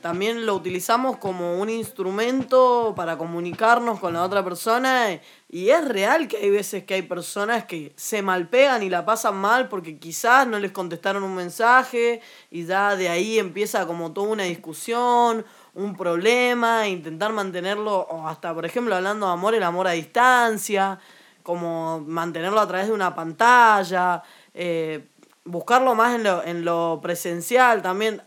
también 0.02 0.46
lo 0.46 0.56
utilizamos 0.56 1.18
como 1.18 1.62
un 1.62 1.70
instrumento 1.70 2.94
para 2.94 3.18
comunicarnos 3.18 4.02
con 4.02 4.14
la 4.14 4.24
otra 4.24 4.44
persona 4.44 5.22
y 5.48 5.70
es 5.70 5.88
real 5.88 6.28
que 6.28 6.38
hay 6.38 6.50
veces 6.50 6.84
que 6.84 6.96
hay 6.96 7.04
personas 7.04 7.64
que 7.64 7.94
se 7.96 8.22
malpegan 8.22 8.84
y 8.84 8.90
la 8.90 9.06
pasan 9.06 9.38
mal 9.38 9.70
porque 9.70 9.98
quizás 9.98 10.46
no 10.46 10.60
les 10.60 10.74
contestaron 10.74 11.24
un 11.24 11.36
mensaje 11.36 12.20
y 12.52 12.66
ya 12.66 12.98
de 12.98 13.08
ahí 13.08 13.40
empieza 13.40 13.88
como 13.88 14.12
toda 14.12 14.28
una 14.28 14.44
discusión, 14.44 15.46
un 15.74 15.96
problema, 15.96 16.88
intentar 16.90 17.32
mantenerlo, 17.32 18.00
o 18.00 18.28
hasta 18.28 18.54
por 18.54 18.66
ejemplo 18.66 18.96
hablando 18.96 19.28
de 19.28 19.32
amor, 19.32 19.56
el 19.56 19.64
amor 19.64 19.88
a 19.88 19.92
distancia, 19.92 21.00
como 21.44 22.02
mantenerlo 22.02 22.60
a 22.60 22.68
través 22.68 22.88
de 22.88 22.94
una 22.94 23.16
pantalla, 23.16 24.22
eh, 24.54 25.08
buscarlo 25.46 25.96
más 25.96 26.16
en 26.16 26.24
lo, 26.24 26.44
en 26.44 26.66
lo 26.66 27.00
presencial 27.02 27.82
también 27.82 28.22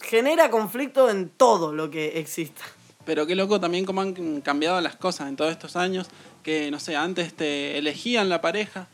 genera 0.00 0.50
conflicto 0.50 1.10
en 1.10 1.28
todo 1.28 1.72
lo 1.72 1.90
que 1.90 2.18
exista. 2.18 2.62
Pero 3.04 3.26
qué 3.26 3.34
loco 3.34 3.60
también 3.60 3.84
cómo 3.84 4.00
han 4.00 4.40
cambiado 4.40 4.80
las 4.80 4.96
cosas 4.96 5.28
en 5.28 5.36
todos 5.36 5.50
estos 5.50 5.76
años, 5.76 6.08
que 6.42 6.70
no 6.70 6.78
sé, 6.80 6.96
antes 6.96 7.34
te 7.34 7.76
elegían 7.78 8.28
la 8.28 8.40
pareja 8.40 8.86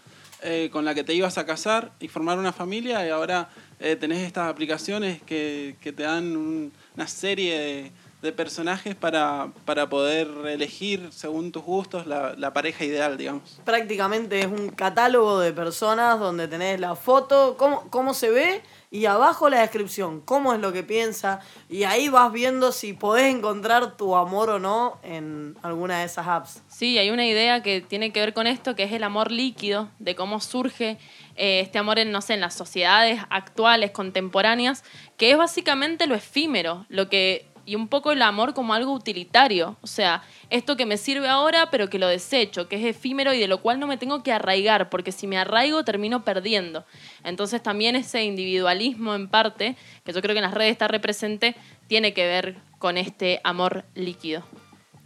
eh, 0.43 0.71
con 0.73 0.85
la 0.85 0.95
que 0.95 1.05
te 1.05 1.15
ibas 1.15 1.37
a 1.37 1.45
casar 1.47 1.93
y 2.01 2.09
formar 2.09 2.39
una 2.39 2.53
familia 2.53 3.07
y 3.07 3.11
ahora 3.11 3.51
eh, 3.81 3.97
tenés 3.97 4.27
estas 4.27 4.49
aplicaciones 4.51 5.21
que, 5.23 5.77
que 5.81 5.93
te 5.93 6.05
dan 6.05 6.37
un- 6.37 6.73
una 6.97 7.07
serie 7.07 7.59
de, 7.59 7.93
de 8.23 8.33
personajes 8.33 8.95
para, 8.97 9.49
para 9.65 9.89
poder 9.89 10.29
elegir 10.47 11.09
según 11.13 11.53
tus 11.53 11.63
gustos 11.63 12.07
la, 12.07 12.35
la 12.37 12.53
pareja 12.53 12.85
ideal, 12.85 13.17
digamos. 13.17 13.61
Prácticamente 13.65 14.41
es 14.41 14.47
un 14.47 14.71
catálogo 14.71 15.39
de 15.39 15.53
personas 15.53 16.19
donde 16.19 16.49
tenés 16.49 16.81
la 16.81 16.97
foto, 16.97 17.57
cómo, 17.57 17.89
cómo 17.91 18.15
se 18.15 18.31
ve 18.31 18.63
y 18.91 19.05
abajo 19.05 19.51
la 19.51 19.61
descripción, 19.61 20.21
cómo 20.23 20.55
es 20.55 20.61
lo 20.61 20.73
que 20.73 20.83
piensa 20.83 21.41
y 21.69 21.85
ahí 21.85 22.09
vas 22.09 22.33
viendo 22.33 22.73
si 22.73 22.95
podés 22.95 23.35
encontrar 23.35 23.97
tu 23.97 24.17
amor 24.17 24.49
o 24.51 24.59
no 24.59 24.99
en 25.03 25.57
alguna 25.63 25.99
de 26.01 26.07
esas 26.07 26.27
apps. 26.27 26.63
Sí, 26.69 26.99
hay 26.99 27.11
una 27.11 27.27
idea 27.27 27.63
que 27.63 27.83
tiene 27.83 28.13
que 28.13 28.21
ver 28.21 28.33
con 28.33 28.47
esto, 28.47 28.75
que 28.75 28.85
es 28.85 28.93
el 28.93 29.05
amor 29.05 29.31
líquido, 29.31 29.91
de 29.99 30.15
cómo 30.15 30.41
surge 30.41 30.99
eh, 31.37 31.61
este 31.61 31.79
amor 31.79 31.99
en, 31.99 32.11
no 32.11 32.23
sé, 32.23 32.35
en 32.35 32.41
las 32.41 32.55
sociedades 32.55 33.21
actuales, 33.29 33.91
contemporáneas, 33.91 34.85
que 35.19 35.31
es 35.31 35.37
básicamente 35.37 36.07
lo 36.07 36.15
efímero, 36.15 36.87
lo 36.89 37.09
que 37.09 37.48
y 37.69 37.75
un 37.75 37.87
poco 37.87 38.13
el 38.13 38.23
amor 38.23 38.55
como 38.55 38.73
algo 38.73 38.95
utilitario, 38.95 39.77
o 39.83 39.87
sea, 39.87 40.23
esto 40.49 40.75
que 40.79 40.87
me 40.87 40.97
sirve 40.97 41.29
ahora 41.29 41.69
pero 41.71 41.91
que 41.91 41.99
lo 41.99 42.09
desecho, 42.09 42.67
que 42.67 42.77
es 42.77 42.97
efímero 42.97 43.35
y 43.35 43.39
de 43.39 43.47
lo 43.47 43.61
cual 43.61 43.79
no 43.79 43.87
me 43.87 43.99
tengo 43.99 44.23
que 44.23 44.33
arraigar, 44.33 44.89
porque 44.89 45.13
si 45.13 45.27
me 45.27 45.37
arraigo 45.37 45.85
termino 45.85 46.25
perdiendo. 46.25 46.87
Entonces 47.25 47.63
también 47.63 47.95
ese 47.95 48.25
individualismo 48.25 49.15
en 49.15 49.29
parte, 49.29 49.77
que 50.03 50.15
yo 50.15 50.23
creo 50.23 50.35
que 50.35 50.39
en 50.39 50.47
las 50.47 50.55
redes 50.55 50.73
está 50.73 50.89
represente, 50.89 51.57
tiene 51.89 52.15
que 52.15 52.27
ver 52.27 52.57
con 52.79 52.97
este 52.97 53.43
amor 53.45 53.85
líquido. 53.95 54.45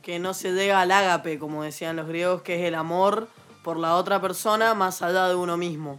Que 0.01 0.21
no 0.21 0.33
se 0.33 0.53
llega 0.53 0.81
al 0.81 0.93
ágape, 0.93 1.41
como 1.41 1.65
decían 1.65 1.97
los 1.97 2.07
griegos, 2.07 2.43
que 2.43 2.61
es 2.61 2.69
el 2.69 2.77
amor 2.77 3.29
por 3.65 3.77
la 3.77 3.97
otra 3.97 4.21
persona 4.21 4.75
más 4.75 5.03
allá 5.03 5.27
de 5.27 5.35
uno 5.35 5.57
mismo. 5.57 5.99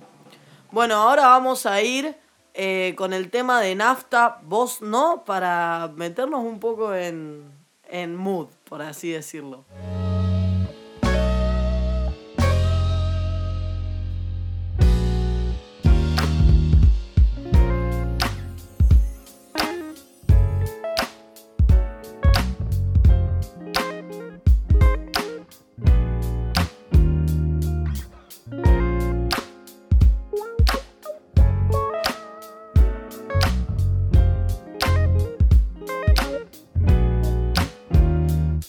Bueno, 0.72 0.96
ahora 0.96 1.28
vamos 1.28 1.66
a 1.66 1.82
ir 1.82 2.16
eh, 2.54 2.94
con 2.96 3.14
el 3.14 3.30
tema 3.30 3.62
de 3.62 3.76
nafta, 3.76 4.40
vos 4.44 4.82
no, 4.82 5.24
para 5.26 5.92
meternos 5.96 6.44
un 6.44 6.60
poco 6.60 6.94
en, 6.94 7.52
en 7.90 8.16
mood, 8.16 8.48
por 8.66 8.82
así 8.82 9.12
decirlo. 9.12 9.66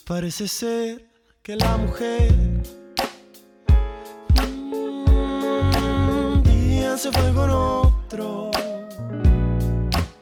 Parece 0.07 0.48
ser 0.48 1.09
que 1.42 1.57
la 1.57 1.78
mujer 1.78 2.30
un 4.38 6.42
día 6.42 6.98
se 6.98 7.11
fue 7.11 7.32
con 7.32 7.48
otro. 7.48 8.50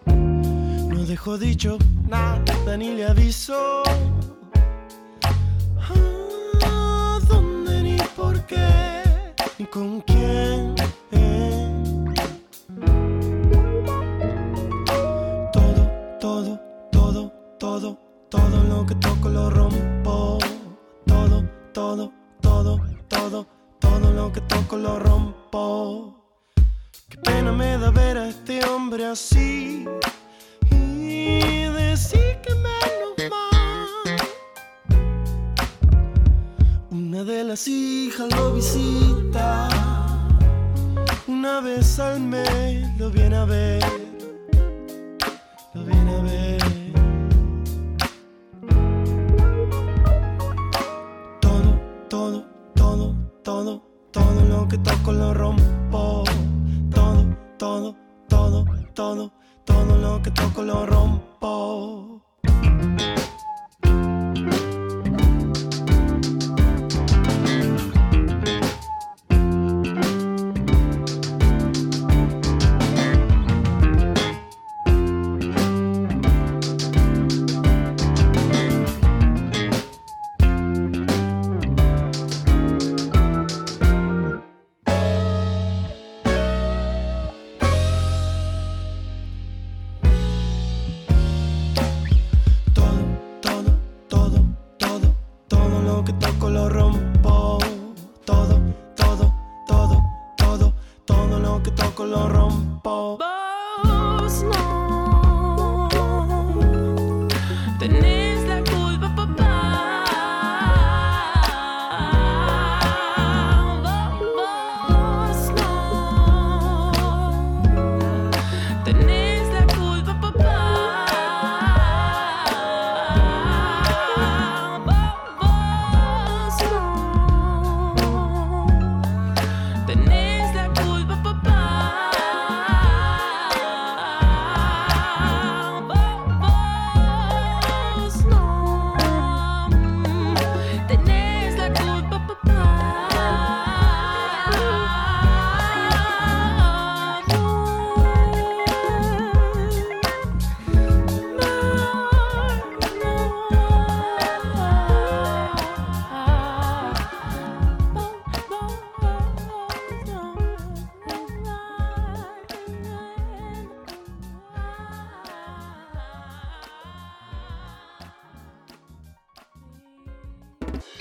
No 0.06 1.04
dejó 1.04 1.36
dicho 1.36 1.78
nada 2.08 2.76
ni 2.76 2.94
le 2.94 3.06
avisó. 3.06 3.82
¿A 6.64 7.18
dónde 7.26 7.82
ni 7.82 7.96
por 8.14 8.40
qué? 8.46 9.02
Ni 9.58 9.66
con 9.66 10.00
quién. 10.02 10.76
Lo 19.28 19.50
rompo. 19.50 20.38
Todo, 21.06 21.44
todo, 21.72 22.12
todo, 22.40 22.80
todo, 23.08 23.46
todo 23.78 24.12
lo 24.12 24.32
que 24.32 24.40
toco 24.42 24.76
lo 24.76 24.98
rompo. 24.98 26.14
Qué 27.08 27.18
pena 27.18 27.52
me 27.52 27.78
da 27.78 27.90
ver 27.90 28.16
a 28.18 28.28
este 28.28 28.64
hombre 28.64 29.06
así 29.06 29.86
y 30.70 31.64
decir 31.66 32.38
que 32.42 32.54
menos 32.54 33.30
mal. 33.30 34.16
Una 36.90 37.24
de 37.24 37.44
las 37.44 37.68
hijas 37.68 38.28
lo 38.34 38.54
visita, 38.54 39.68
una 41.26 41.60
vez 41.60 41.98
al 41.98 42.20
mes 42.20 42.88
lo 42.98 43.10
viene 43.10 43.36
a 43.36 43.44
ver, 43.44 43.84
que 54.72 54.78
toco 54.78 55.12
lo 55.12 55.34
rompo. 55.34 56.24
Todo, 56.94 57.36
todo, 57.58 57.94
todo, 58.26 58.64
todo, 58.94 59.32
todo 59.66 59.98
lo 59.98 60.22
que 60.22 60.30
toco 60.30 60.62
lo 60.62 60.86
rompo. 60.86 62.21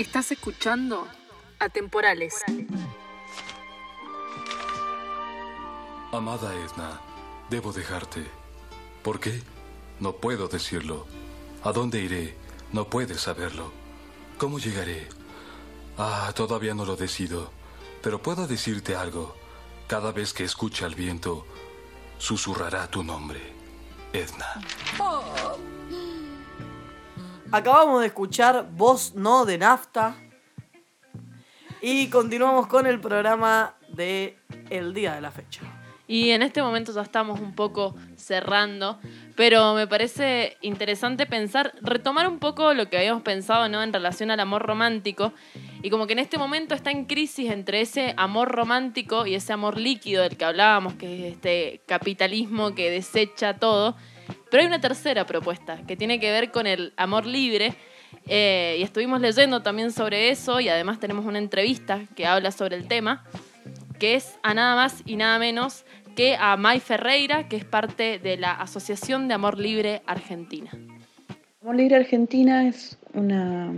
Estás 0.01 0.31
escuchando 0.31 1.07
Atemporales. 1.59 2.33
Amada 6.11 6.55
Edna, 6.55 6.99
debo 7.51 7.71
dejarte. 7.71 8.25
¿Por 9.03 9.19
qué? 9.19 9.43
No 9.99 10.13
puedo 10.13 10.47
decirlo. 10.47 11.05
¿A 11.63 11.71
dónde 11.71 12.01
iré? 12.01 12.35
No 12.73 12.89
puedes 12.89 13.21
saberlo. 13.21 13.71
¿Cómo 14.39 14.57
llegaré? 14.57 15.07
Ah, 15.99 16.31
todavía 16.35 16.73
no 16.73 16.83
lo 16.83 16.95
decido. 16.95 17.51
Pero 18.01 18.23
puedo 18.23 18.47
decirte 18.47 18.95
algo. 18.95 19.35
Cada 19.87 20.11
vez 20.11 20.33
que 20.33 20.45
escuche 20.45 20.83
al 20.83 20.95
viento, 20.95 21.45
susurrará 22.17 22.89
tu 22.89 23.03
nombre. 23.03 23.53
Edna. 24.13 24.47
Acabamos 27.53 27.99
de 27.99 28.07
escuchar 28.07 28.69
Voz 28.71 29.13
No 29.13 29.43
de 29.43 29.57
Nafta. 29.57 30.15
Y 31.81 32.07
continuamos 32.07 32.67
con 32.67 32.87
el 32.87 33.01
programa 33.01 33.75
de 33.89 34.37
el 34.69 34.93
día 34.93 35.15
de 35.15 35.21
la 35.21 35.31
fecha. 35.31 35.61
Y 36.07 36.29
en 36.29 36.43
este 36.43 36.61
momento 36.61 36.93
ya 36.93 37.01
estamos 37.01 37.41
un 37.41 37.53
poco 37.53 37.93
cerrando, 38.15 38.99
pero 39.35 39.73
me 39.73 39.85
parece 39.85 40.57
interesante 40.61 41.25
pensar, 41.25 41.73
retomar 41.81 42.29
un 42.29 42.39
poco 42.39 42.73
lo 42.73 42.89
que 42.89 42.97
habíamos 42.97 43.23
pensado 43.23 43.67
¿no? 43.67 43.83
en 43.83 43.91
relación 43.91 44.31
al 44.31 44.39
amor 44.39 44.61
romántico, 44.61 45.33
y 45.81 45.89
como 45.89 46.07
que 46.07 46.13
en 46.13 46.19
este 46.19 46.37
momento 46.37 46.73
está 46.73 46.91
en 46.91 47.05
crisis 47.05 47.51
entre 47.51 47.81
ese 47.81 48.13
amor 48.15 48.49
romántico 48.49 49.25
y 49.25 49.35
ese 49.35 49.51
amor 49.51 49.77
líquido 49.77 50.23
del 50.23 50.37
que 50.37 50.45
hablábamos, 50.45 50.93
que 50.93 51.27
es 51.27 51.33
este 51.33 51.81
capitalismo 51.85 52.75
que 52.75 52.91
desecha 52.91 53.57
todo, 53.57 53.95
pero 54.51 54.61
hay 54.61 54.67
una 54.67 54.81
tercera 54.81 55.25
propuesta 55.25 55.77
que 55.87 55.95
tiene 55.95 56.19
que 56.19 56.29
ver 56.29 56.51
con 56.51 56.67
el 56.67 56.93
amor 56.97 57.25
libre, 57.25 57.73
eh, 58.27 58.75
y 58.77 58.83
estuvimos 58.83 59.21
leyendo 59.21 59.61
también 59.61 59.91
sobre 59.91 60.29
eso, 60.29 60.59
y 60.59 60.67
además 60.67 60.99
tenemos 60.99 61.25
una 61.25 61.39
entrevista 61.39 62.01
que 62.15 62.27
habla 62.27 62.51
sobre 62.51 62.75
el 62.75 62.87
tema, 62.87 63.23
que 63.97 64.15
es 64.15 64.37
a 64.43 64.53
nada 64.53 64.75
más 64.75 65.03
y 65.05 65.15
nada 65.15 65.39
menos 65.39 65.85
que 66.17 66.35
a 66.37 66.57
May 66.57 66.81
Ferreira, 66.81 67.47
que 67.47 67.55
es 67.55 67.63
parte 67.63 68.19
de 68.19 68.35
la 68.35 68.51
Asociación 68.51 69.29
de 69.29 69.35
Amor 69.35 69.57
Libre 69.57 70.01
Argentina. 70.05 70.69
Amor 71.61 71.77
Libre 71.77 71.95
Argentina 71.95 72.67
es 72.67 72.97
una 73.13 73.71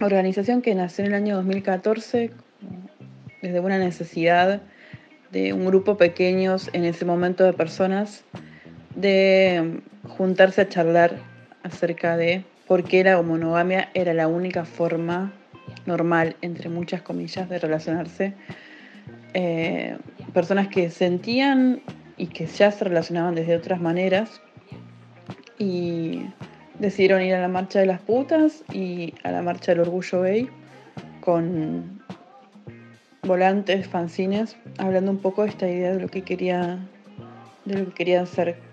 organización 0.00 0.62
que 0.62 0.74
nació 0.74 1.04
en 1.04 1.10
el 1.10 1.16
año 1.16 1.36
2014 1.36 2.30
desde 3.42 3.60
una 3.60 3.78
necesidad 3.78 4.62
de 5.32 5.52
un 5.52 5.66
grupo 5.66 5.98
pequeños 5.98 6.70
en 6.72 6.84
ese 6.86 7.04
momento 7.04 7.44
de 7.44 7.52
personas 7.52 8.24
de 8.96 9.80
juntarse 10.08 10.62
a 10.62 10.68
charlar 10.68 11.16
acerca 11.62 12.16
de 12.16 12.44
por 12.66 12.82
qué 12.82 13.04
la 13.04 13.20
monogamia 13.22 13.90
era 13.94 14.12
la 14.14 14.26
única 14.26 14.64
forma 14.64 15.32
normal, 15.84 16.36
entre 16.42 16.68
muchas 16.68 17.02
comillas, 17.02 17.48
de 17.48 17.58
relacionarse. 17.58 18.34
Eh, 19.34 19.96
personas 20.32 20.68
que 20.68 20.90
sentían 20.90 21.82
y 22.16 22.28
que 22.28 22.46
ya 22.46 22.70
se 22.70 22.84
relacionaban 22.84 23.34
desde 23.34 23.54
otras 23.54 23.80
maneras 23.80 24.40
y 25.58 26.22
decidieron 26.78 27.22
ir 27.22 27.34
a 27.34 27.40
la 27.40 27.48
marcha 27.48 27.78
de 27.78 27.86
las 27.86 28.00
putas 28.00 28.64
y 28.72 29.14
a 29.22 29.30
la 29.30 29.42
marcha 29.42 29.72
del 29.72 29.80
orgullo 29.80 30.22
gay 30.22 30.48
con 31.20 32.02
volantes, 33.22 33.86
fanzines, 33.88 34.56
hablando 34.78 35.10
un 35.10 35.18
poco 35.18 35.42
de 35.42 35.48
esta 35.48 35.68
idea 35.68 35.92
de 35.92 36.00
lo 36.00 36.08
que 36.08 36.22
quería, 36.22 36.78
de 37.64 37.78
lo 37.78 37.86
que 37.86 37.92
querían 37.92 38.22
hacer. 38.22 38.65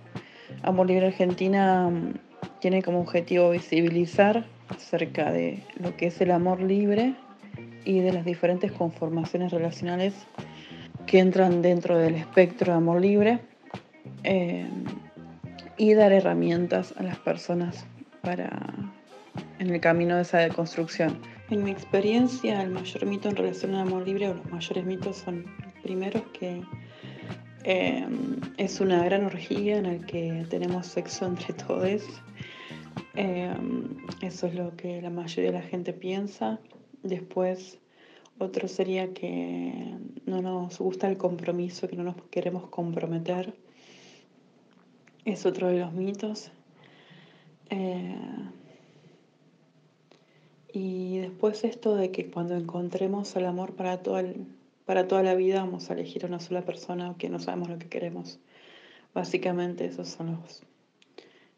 Amor 0.62 0.88
Libre 0.88 1.08
Argentina 1.08 1.90
mm, 1.90 2.14
tiene 2.60 2.82
como 2.82 3.02
objetivo 3.02 3.50
visibilizar 3.50 4.46
acerca 4.70 5.32
de 5.32 5.64
lo 5.78 5.96
que 5.98 6.08
es 6.08 6.22
el 6.22 6.32
amor 6.32 6.62
libre 6.62 7.16
y 7.86 8.00
de 8.00 8.14
las 8.14 8.26
diferentes 8.26 8.72
conformaciones 8.72 9.52
relacionales 9.52 10.14
que 11.06 11.20
entran 11.20 11.62
dentro 11.62 11.98
del 11.98 12.16
espectro 12.16 12.72
de 12.72 12.78
amor 12.78 13.02
libre 13.02 13.40
eh, 14.24 14.66
y 15.78 15.94
dar 15.94 16.14
herramientas 16.14 16.94
a 16.98 17.04
las 17.04 17.18
personas 17.18 17.86
para 18.22 18.74
en 19.60 19.70
el 19.70 19.82
camino 19.82 20.16
de 20.16 20.24
esa 20.24 20.40
deconstrucción. 20.40 21.20
En 21.50 21.64
mi 21.64 21.72
experiencia, 21.72 22.62
el 22.62 22.70
mayor 22.70 23.06
mito 23.06 23.30
en 23.30 23.36
relación 23.36 23.76
al 23.76 23.88
amor 23.88 24.08
libre 24.08 24.30
o 24.30 24.34
los 24.34 24.46
mayores 24.46 24.86
mitos 24.86 25.18
son 25.18 25.46
primeros 25.84 26.24
que 26.34 26.62
eh, 27.64 28.06
es 28.58 28.82
una 28.82 29.04
gran 29.04 29.26
orgía 29.26 29.78
en 29.78 29.84
la 29.84 30.06
que 30.06 30.46
tenemos 30.50 30.88
sexo 30.88 31.26
entre 31.26 31.54
todos. 31.68 32.04
Eh, 33.16 33.54
eso 34.22 34.48
es 34.48 34.56
lo 34.56 34.76
que 34.76 35.02
la 35.02 35.10
mayoría 35.10 35.52
de 35.52 35.60
la 35.60 35.64
gente 35.64 35.94
piensa. 35.94 36.60
Después, 37.04 37.80
otro 38.40 38.68
sería 38.68 39.14
que 39.14 39.98
no 40.26 40.42
nos 40.42 40.80
gusta 40.80 41.08
el 41.08 41.18
compromiso, 41.18 41.88
que 41.88 41.96
no 41.96 42.04
nos 42.04 42.16
queremos 42.30 42.68
comprometer. 42.70 43.54
Es 45.26 45.46
otro 45.46 45.68
de 45.68 45.80
los 45.80 45.94
mitos. 45.94 46.52
Eh, 47.70 48.16
y 50.74 51.20
después 51.20 51.64
esto 51.64 51.96
de 51.96 52.12
que 52.12 52.30
cuando 52.30 52.56
encontremos 52.56 53.36
el 53.36 53.46
amor 53.46 53.76
para, 53.76 54.02
todo 54.02 54.18
el, 54.20 54.48
para 54.94 55.08
toda 55.08 55.24
la 55.24 55.34
vida 55.34 55.62
vamos 55.62 55.90
a 55.90 55.94
elegir 55.94 56.24
a 56.24 56.28
una 56.28 56.40
sola 56.40 56.62
persona 56.62 57.16
que 57.18 57.28
no 57.28 57.40
sabemos 57.40 57.68
lo 57.68 57.80
que 57.80 57.90
queremos. 57.90 58.38
Básicamente 59.12 59.86
esos 59.86 60.08
son 60.08 60.38
los 60.40 60.62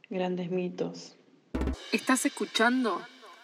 grandes 0.09 0.49
mitos. 0.49 1.17
Estás 1.91 2.25
escuchando 2.25 3.01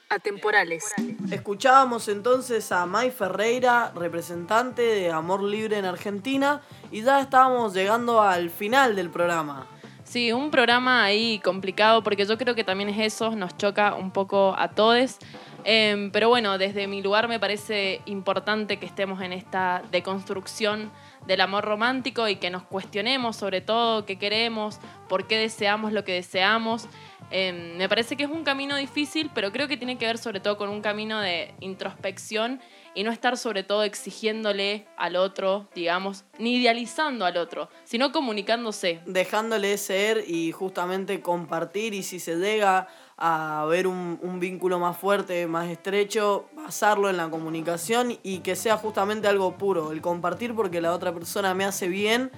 Atemporales. 0.07 0.85
Escuchábamos 1.29 2.07
entonces 2.07 2.71
a 2.71 2.85
May 2.85 3.11
Ferreira, 3.11 3.91
representante 3.93 4.81
de 4.81 5.11
Amor 5.11 5.43
Libre 5.43 5.77
en 5.77 5.83
Argentina, 5.83 6.61
y 6.89 7.01
ya 7.01 7.19
estábamos 7.19 7.73
llegando 7.73 8.21
al 8.21 8.49
final 8.49 8.95
del 8.95 9.09
programa. 9.09 9.67
Sí, 10.05 10.31
un 10.31 10.51
programa 10.51 11.03
ahí 11.03 11.39
complicado 11.39 12.01
porque 12.01 12.25
yo 12.25 12.37
creo 12.37 12.55
que 12.55 12.63
también 12.63 12.89
es 12.89 13.13
eso, 13.13 13.35
nos 13.35 13.57
choca 13.57 13.95
un 13.95 14.11
poco 14.11 14.55
a 14.57 14.69
todos. 14.69 15.17
Em, 15.63 16.11
pero 16.11 16.29
bueno, 16.29 16.57
desde 16.57 16.87
mi 16.87 17.01
lugar 17.01 17.27
me 17.27 17.39
parece 17.39 18.01
importante 18.05 18.77
que 18.77 18.85
estemos 18.85 19.21
en 19.21 19.33
esta 19.33 19.83
deconstrucción 19.91 20.91
del 21.27 21.41
amor 21.41 21.65
romántico 21.65 22.27
y 22.27 22.37
que 22.37 22.49
nos 22.49 22.63
cuestionemos 22.63 23.35
sobre 23.35 23.61
todo 23.61 24.05
qué 24.05 24.17
queremos, 24.17 24.79
por 25.07 25.27
qué 25.27 25.37
deseamos 25.37 25.93
lo 25.93 26.03
que 26.03 26.13
deseamos. 26.13 26.87
Em, 27.29 27.77
me 27.77 27.87
parece 27.87 28.17
que 28.17 28.23
es 28.23 28.29
un 28.29 28.43
camino 28.43 28.75
difícil, 28.75 29.31
pero 29.33 29.51
creo 29.51 29.67
que 29.67 29.77
tiene 29.77 29.97
que 29.97 30.05
ver 30.05 30.17
sobre 30.17 30.41
todo 30.41 30.57
con 30.57 30.69
un 30.69 30.81
camino 30.81 31.21
de 31.21 31.53
introspección 31.61 32.59
y 32.93 33.03
no 33.03 33.11
estar 33.11 33.37
sobre 33.37 33.63
todo 33.63 33.83
exigiéndole 33.83 34.85
al 34.97 35.15
otro, 35.15 35.69
digamos, 35.73 36.25
ni 36.39 36.57
idealizando 36.57 37.25
al 37.25 37.37
otro, 37.37 37.69
sino 37.85 38.11
comunicándose. 38.11 38.99
Dejándole 39.05 39.77
ser 39.77 40.25
y 40.27 40.51
justamente 40.51 41.21
compartir 41.21 41.93
y 41.93 42.03
si 42.03 42.19
se 42.19 42.35
llega 42.35 42.89
a 43.23 43.65
ver 43.69 43.85
un, 43.85 44.19
un, 44.23 44.39
vínculo 44.39 44.79
más 44.79 44.97
fuerte, 44.97 45.45
más 45.45 45.69
estrecho, 45.69 46.49
basarlo 46.55 47.07
en 47.07 47.17
la 47.17 47.29
comunicación 47.29 48.17
y 48.23 48.39
que 48.39 48.55
sea 48.55 48.77
justamente 48.77 49.27
algo 49.27 49.59
puro, 49.59 49.91
el 49.91 50.01
compartir 50.01 50.55
porque 50.55 50.81
la 50.81 50.91
otra 50.91 51.13
persona 51.13 51.53
me 51.53 51.63
hace 51.63 51.87
bien 51.87 52.31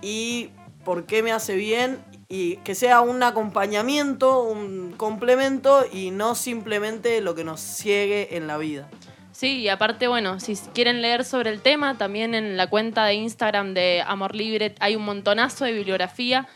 y 0.00 0.50
por 0.84 1.04
qué 1.04 1.24
me 1.24 1.32
hace 1.32 1.56
bien 1.56 1.98
y 2.28 2.58
que 2.58 2.76
sea 2.76 3.00
un 3.00 3.24
acompañamiento, 3.24 4.44
un 4.44 4.92
complemento 4.96 5.84
y 5.92 6.12
no 6.12 6.36
simplemente 6.36 7.20
lo 7.20 7.34
que 7.34 7.42
nos 7.42 7.60
ciegue 7.60 8.36
en 8.36 8.46
la 8.46 8.56
vida. 8.56 8.88
Sí, 9.32 9.58
y 9.58 9.68
aparte, 9.68 10.06
bueno, 10.06 10.38
si 10.38 10.54
quieren 10.74 11.02
leer 11.02 11.24
sobre 11.24 11.50
el 11.50 11.60
tema, 11.60 11.98
también 11.98 12.36
en 12.36 12.56
la 12.56 12.68
cuenta 12.68 13.04
de 13.04 13.14
Instagram 13.14 13.74
de 13.74 14.04
Amor 14.06 14.36
Libre 14.36 14.76
hay 14.78 14.94
un 14.94 15.02
montonazo 15.02 15.64
de 15.64 15.72
bibliografía 15.72 16.46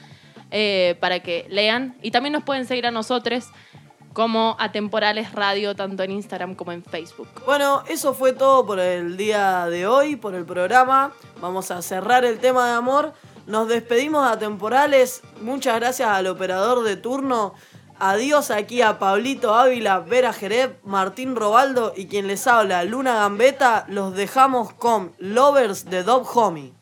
eh, 0.50 0.96
para 1.00 1.20
que 1.20 1.46
lean. 1.48 1.96
Y 2.02 2.10
también 2.10 2.32
nos 2.32 2.44
pueden 2.44 2.66
seguir 2.66 2.86
a 2.86 2.90
nosotros 2.90 3.48
como 4.14 4.56
Atemporales 4.58 5.32
Radio, 5.32 5.74
tanto 5.74 6.02
en 6.04 6.12
Instagram 6.12 6.54
como 6.54 6.72
en 6.72 6.82
Facebook. 6.82 7.28
Bueno, 7.44 7.82
eso 7.88 8.14
fue 8.14 8.32
todo 8.32 8.64
por 8.64 8.78
el 8.78 9.16
día 9.16 9.66
de 9.66 9.86
hoy, 9.86 10.16
por 10.16 10.34
el 10.34 10.44
programa. 10.44 11.12
Vamos 11.40 11.70
a 11.70 11.82
cerrar 11.82 12.24
el 12.24 12.38
tema 12.38 12.68
de 12.68 12.74
amor. 12.74 13.12
Nos 13.46 13.68
despedimos 13.68 14.24
de 14.24 14.32
Atemporales. 14.34 15.22
Muchas 15.42 15.78
gracias 15.80 16.08
al 16.08 16.28
operador 16.28 16.84
de 16.84 16.96
turno. 16.96 17.54
Adiós 17.98 18.50
aquí 18.50 18.82
a 18.82 18.98
Pablito 18.98 19.54
Ávila, 19.54 20.00
Vera 20.00 20.32
Jerez, 20.32 20.70
Martín 20.84 21.36
Robaldo 21.36 21.92
y 21.96 22.06
quien 22.06 22.26
les 22.26 22.46
habla, 22.46 22.84
Luna 22.84 23.14
Gambeta. 23.14 23.84
Los 23.88 24.14
dejamos 24.14 24.72
con 24.72 25.12
Lovers 25.18 25.86
de 25.86 26.02
Dog 26.02 26.26
Homie. 26.36 26.72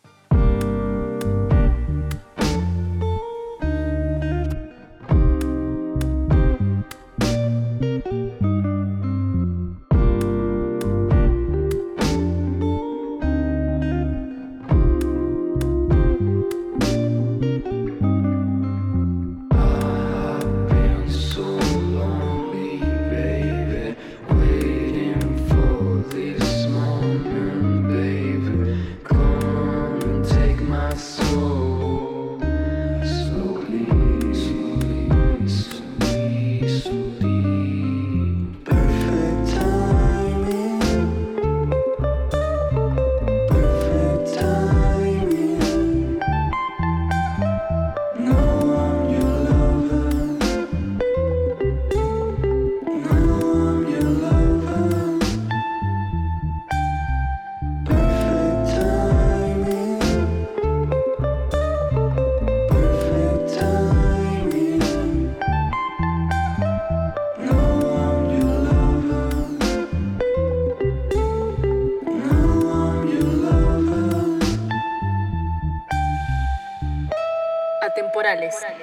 Atemporales. 78.32 78.81